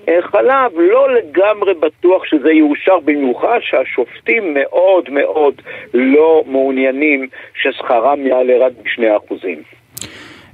[0.07, 5.61] החלב, לא לגמרי בטוח שזה יאושר, במיוחד שהשופטים מאוד מאוד
[5.93, 9.35] לא מעוניינים ששכרם יעלה רק ב-2%.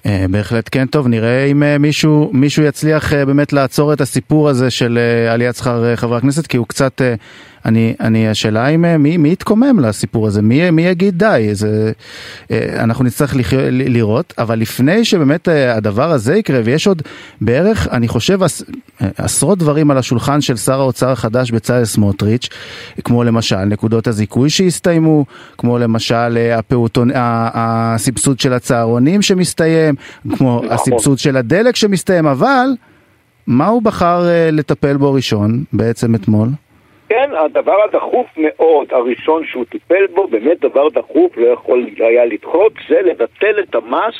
[0.08, 4.50] אה, בהחלט כן טוב, נראה אם אה, מישהו, מישהו יצליח אה, באמת לעצור את הסיפור
[4.50, 5.00] הזה של
[5.30, 7.02] עליית שכר חברי הכנסת, כי הוא קצת
[7.68, 11.92] אני, אני, השאלה היא מי, מי יתקומם לסיפור הזה, מי, מי יגיד די, זה,
[12.52, 17.02] אה, אנחנו נצטרך לח, לראות, אבל לפני שבאמת אה, הדבר הזה יקרה, ויש עוד
[17.42, 18.40] בערך, אני חושב,
[19.18, 22.50] עשרות דברים על השולחן של שר האוצר החדש בצלאל סמוטריץ',
[23.04, 25.26] כמו למשל נקודות הזיכוי שהסתיימו,
[25.58, 29.96] כמו למשל אה, הפעוטון, הסבסוד של הצהרונים שמסתיים,
[30.38, 30.72] כמו נכון.
[30.72, 32.68] הסבסוד של הדלק שמסתיים, אבל
[33.48, 36.50] מה הוא בחר לטפל בו ראשון בעצם אתמול?
[37.10, 42.74] כן, הדבר הדחוף מאוד, הראשון שהוא טיפל בו, באמת דבר דחוף, לא יכול היה לדחות,
[42.90, 44.16] זה לבטל את המס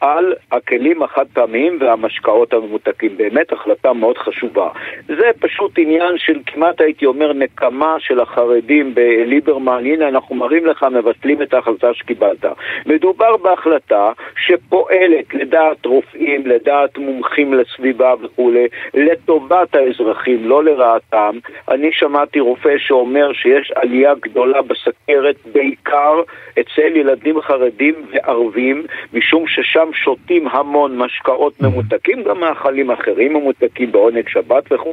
[0.00, 3.16] על הכלים החד פעמיים והמשקאות הממותקים.
[3.16, 4.68] באמת החלטה מאוד חשובה.
[5.06, 10.86] זה פשוט עניין של כמעט הייתי אומר נקמה של החרדים בליברמן, הנה אנחנו מראים לך,
[10.92, 12.44] מבטלים את ההחלטה שקיבלת.
[12.86, 21.38] מדובר בהחלטה שפועלת לדעת רופאים, לדעת מומחים לסביבה וכולי, לטובת האזרחים, לא לרעתם.
[21.70, 26.20] אני שמעתי רופא שאומר שיש עלייה גדולה בסכרת, בעיקר
[26.60, 28.82] אצל ילדים חרדים וערבים,
[29.12, 34.92] משום ששם שותים המון משקאות ממותקים, גם מאכלים אחרים ממותקים בעונג שבת וכו',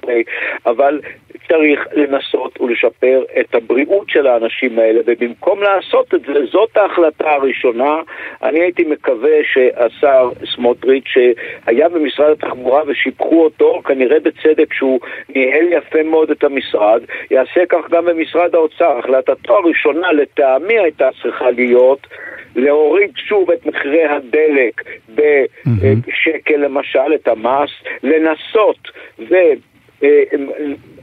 [0.66, 1.00] אבל
[1.48, 8.02] צריך לנסות ולשפר את הבריאות של האנשים האלה, ובמקום לעשות את זה, זאת ההחלטה הראשונה.
[8.44, 15.00] אני הייתי מקווה שהשר סמוטריץ', שהיה במשרד התחבורה ושיבחו אותו, כנראה בצדק שהוא
[15.36, 18.98] ניהל יפה מאוד את המשרד, יעשה כך גם במשרד האוצר.
[18.98, 22.08] החלטתו הראשונה לטעמי הייתה צריכה להיות
[22.56, 24.82] להוריד שוב את מחירי הדלק
[26.08, 27.70] בשקל למשל, את המס,
[28.04, 28.88] לנסות
[29.20, 29.36] ו...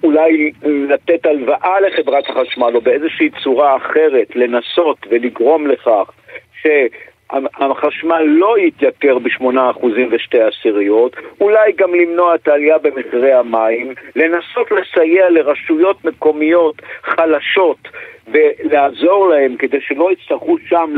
[0.03, 6.11] אולי לתת הלוואה לחברת החשמל או באיזושהי צורה אחרת לנסות ולגרום לכך
[6.63, 6.67] ש...
[7.71, 15.31] החשמל לא יתייקר ב-8% ושתי עשיריות, אולי גם למנוע את העלייה במחירי המים, לנסות לסייע
[15.31, 17.79] לרשויות מקומיות חלשות
[18.29, 20.91] ולעזור להם כדי שלא יצטרכו שם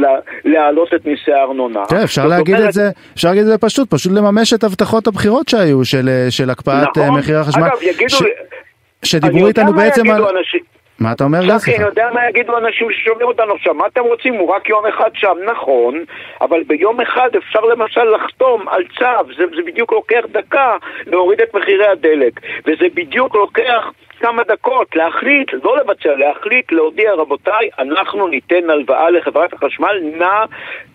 [0.45, 1.87] להעלות את מיסי הארנונה.
[1.89, 2.69] תראה, אפשר להגיד אומרת...
[2.69, 6.51] את זה, אפשר להגיד את זה פשוט, פשוט לממש את הבטחות הבחירות שהיו של, של
[6.51, 7.63] הקפאת נכון, מחיר החשמל.
[7.63, 8.17] אגב, יגידו...
[8.17, 8.23] ש...
[9.03, 10.23] שדיברו איתנו בעצם על...
[10.23, 10.61] אנשים...
[11.01, 11.51] מה אתה אומר גל?
[11.75, 14.35] אני יודע מה יגידו אנשים ששומעים אותנו עכשיו, מה אתם רוצים?
[14.35, 16.05] הוא רק יום אחד שם, נכון,
[16.41, 20.77] אבל ביום אחד אפשר למשל לחתום על צו, זה, זה בדיוק לוקח דקה
[21.07, 27.69] להוריד את מחירי הדלק, וזה בדיוק לוקח כמה דקות להחליט, לא לבצע, להחליט, להודיע, רבותיי,
[27.79, 30.45] אנחנו ניתן הלוואה לחברת החשמל, נא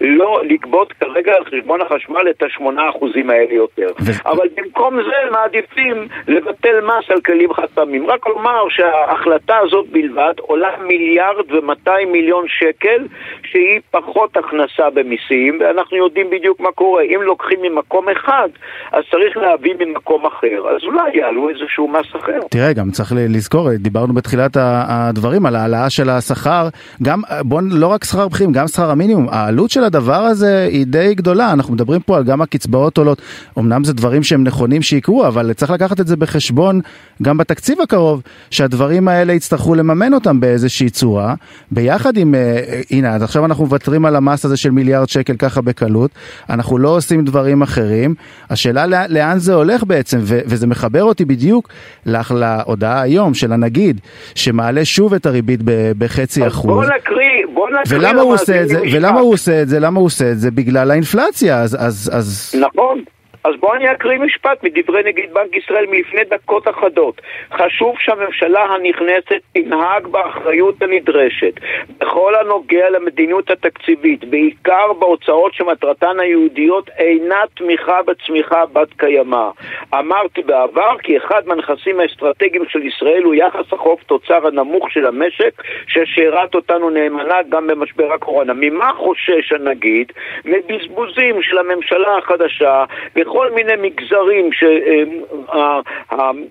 [0.02, 3.88] לא לגבות כרגע על חשבון החשמל את השמונה אחוזים האלה יותר.
[4.00, 4.12] ו...
[4.26, 8.08] אבל במקום זה מעדיפים לבטל מס על כלים חד פעמים.
[8.08, 13.08] רק לומר שההחלטה הזאת בלבד עולה מיליארד ומאתיים מיליון שקל,
[13.44, 17.04] שהיא פחות הכנסה במיסים, ואנחנו יודעים בדיוק מה קורה.
[17.04, 18.50] אם לוקחים ממקום אחד,
[18.92, 20.70] אז צריך להביא ממקום אחר.
[20.76, 22.40] אז אולי יעלו איזשהו מס אחר.
[22.52, 26.70] תראה, גם צריך לזכור, דיברנו בתחילת הדברים על העלאה של השכר,
[27.04, 29.28] גם, בוא, לא רק שכר בכירים, גם שכר המינימום.
[29.30, 33.22] העלות של הדבר הזה היא די גדולה, אנחנו מדברים פה על גם הקצבאות עולות,
[33.60, 36.82] אמנם זה דברים שהם נכונים שיקרו, אבל צריך לקחת את זה בחשבון
[37.22, 41.36] גם בתקציב הקרוב, שהדברים האלה יצטרכו לממן אותם באיזושהי צורה,
[41.72, 45.62] ביחד עם, אה, הנה, עד עכשיו אנחנו מוותרים על המס הזה של מיליארד שקל ככה
[45.62, 46.12] בקלות,
[46.50, 48.16] אנחנו לא עושים דברים אחרים,
[48.50, 51.70] השאלה לאן זה הולך בעצם, וזה מחבר אותי בדיוק
[52.06, 54.02] להודעה היום של הנגיד,
[54.36, 55.60] שמעלה שוב את הריבית
[55.98, 56.66] בחצי אחוז.
[56.66, 58.00] בוא נקריא, בוא נקריא.
[58.00, 58.82] ולמה הוא עושה את זה?
[58.82, 59.80] ולמה הוא עושה את זה?
[59.80, 60.52] למה הוא עושה את זה?
[60.52, 61.78] בגלל האינפלציה, אז...
[61.80, 62.56] אז, אז...
[62.62, 63.04] נכון.
[63.44, 67.22] אז בואו אני אקריא משפט מדברי נגיד בנק ישראל מלפני דקות אחדות.
[67.54, 71.54] חשוב שהממשלה הנכנסת תנהג באחריות הנדרשת
[71.98, 79.50] בכל הנוגע למדיניות התקציבית, בעיקר בהוצאות שמטרתן היהודיות אינה תמיכה בצמיחה בת קיימא.
[79.94, 85.64] אמרתי בעבר כי אחד מהנכסים האסטרטגיים של ישראל הוא יחס החוב תוצר הנמוך של המשק,
[85.88, 88.54] ששירת אותנו נאמנה גם במשבר הקורונה.
[88.56, 90.12] ממה חושש הנגיד?
[90.46, 92.84] מבזבוזים של הממשלה החדשה
[93.32, 94.50] בכל מיני מגזרים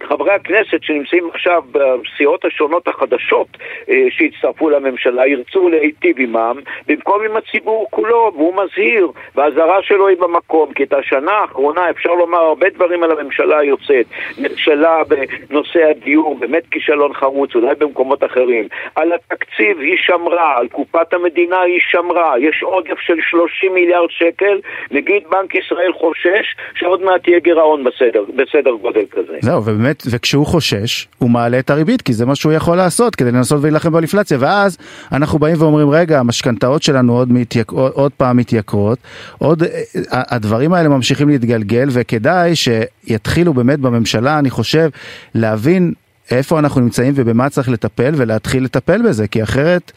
[0.00, 3.46] שחברי הכנסת שנמצאים עכשיו בסיעות השונות החדשות
[3.90, 6.56] אה, שהצטרפו לממשלה ירצו להיטיב עמם
[6.86, 12.14] במקום עם הציבור כולו, והוא מזהיר, והאזהרה שלו היא במקום, כי את השנה האחרונה אפשר
[12.14, 14.06] לומר הרבה דברים על הממשלה היוצאת.
[14.38, 15.02] נכשלה
[15.48, 18.68] בנושא הדיור, באמת כישלון חרוץ, אולי במקומות אחרים.
[18.94, 24.60] על התקציב היא שמרה, על קופת המדינה היא שמרה, יש עודף של 30 מיליארד שקל,
[24.90, 29.38] נגיד בנק ישראל חושש שעוד מעט יהיה גירעון בסדר, בסדר גודל כזה.
[29.42, 33.32] זהו, ובאמת, וכשהוא חושש, הוא מעלה את הריבית, כי זה מה שהוא יכול לעשות כדי
[33.32, 34.78] לנסות ולהילחם באינפלציה, ואז
[35.12, 37.72] אנחנו באים ואומרים, רגע, המשכנתאות שלנו עוד, מתיק...
[37.72, 38.98] עוד פעם מתייקרות,
[39.38, 39.62] עוד,
[40.10, 44.90] הדברים האלה ממשיכים להתגלגל, וכדאי שיתחילו באמת בממשלה, אני חושב,
[45.34, 45.92] להבין
[46.30, 49.92] איפה אנחנו נמצאים ובמה צריך לטפל ולהתחיל לטפל בזה, כי אחרת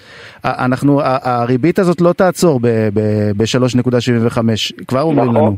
[0.45, 4.37] אנחנו, הריבית הזאת לא תעצור ב-3.75,
[4.87, 5.35] כבר אומרים נכון.
[5.35, 5.57] לנו.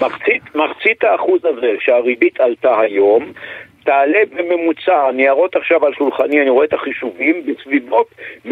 [0.00, 3.32] מחצית, מחצית האחוז הזה שהריבית עלתה היום
[3.84, 8.06] תעלה בממוצע, הניירות עכשיו על שולחני, אני רואה את החישובים, בסביבות
[8.46, 8.50] 119-120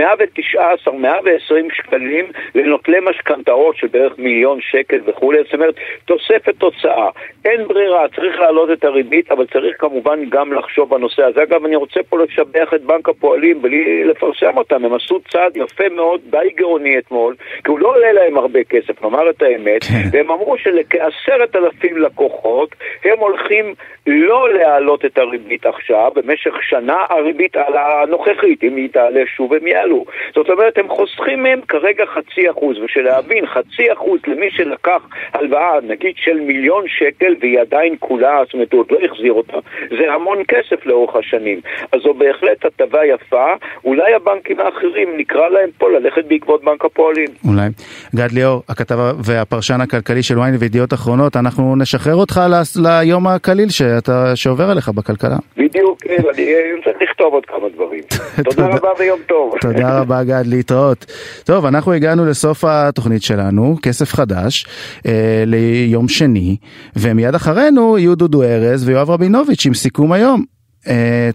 [1.73, 2.25] שקלים
[2.55, 5.75] לנוטלי משכנתאות של בערך מיליון שקל וכולי, זאת אומרת,
[6.05, 7.09] תוספת תוצאה.
[7.45, 11.43] אין ברירה, צריך להעלות את הריבית, אבל צריך כמובן גם לחשוב בנושא הזה.
[11.43, 15.89] אגב, אני רוצה פה לשבח את בנק הפועלים בלי לפרסם אותם, הם עשו צעד יפה
[15.89, 20.09] מאוד, די גאוני אתמול, כי הוא לא עולה להם הרבה כסף, נאמר את האמת, כן.
[20.13, 22.75] והם אמרו שלכעשרת אלפים לקוחות,
[23.05, 23.75] הם הולכים
[24.07, 29.67] לא להעלות את הריבית עכשיו, במשך שנה הריבית על הנוכחית, אם היא תעלה שוב הם
[29.67, 30.05] יעלו.
[30.35, 35.03] זאת אומרת, הם חוסכים מהם כרגע חצי אחוז, ושלהבין, חצי אחוז למי שלקח
[35.33, 39.59] הלוואה, נגיד של מיליון שקל, והיא עדיין כולה, זאת אומרת, הוא עוד לא החזיר אותה,
[39.99, 41.61] זה המון כסף לאורך השנים.
[41.93, 43.47] אז זו בהחלט הטבה יפה,
[43.85, 47.29] אולי הבנקים האחרים, נקרא להם פה ללכת בעקבות בנק הפועלים.
[47.49, 47.69] אולי.
[48.15, 52.41] גד ליאור, הכתב והפרשן הכלכלי של ynet וידיעות אחרונות, אנחנו נשחרר אותך
[52.83, 55.12] ליום הקליל שאתה, שעובר עליך בכלכלה.
[55.57, 56.47] בדיוק, כן, אני
[56.85, 58.03] צריך לכתוב עוד כמה דברים.
[58.51, 59.55] תודה רבה ויום טוב.
[59.61, 61.07] תודה רבה גד, להתראות.
[61.45, 64.67] טוב, אנחנו הגענו לסוף התוכנית שלנו, כסף חדש,
[65.07, 66.57] אה, ליום שני,
[66.97, 70.45] ומיד אחרינו יהיו דודו ארז ויואב רבינוביץ' עם סיכום היום.
[70.85, 70.85] Uh,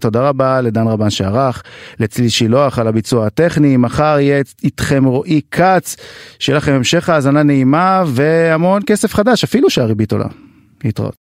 [0.00, 1.62] תודה רבה לדן רבן שערך,
[2.00, 5.96] לצלי שילוח על הביצוע הטכני, מחר יהיה איתכם רועי כץ,
[6.38, 10.28] שיהיה לכם המשך האזנה נעימה והמון כסף חדש, אפילו שהריבית עולה.
[10.84, 11.16] להתראות.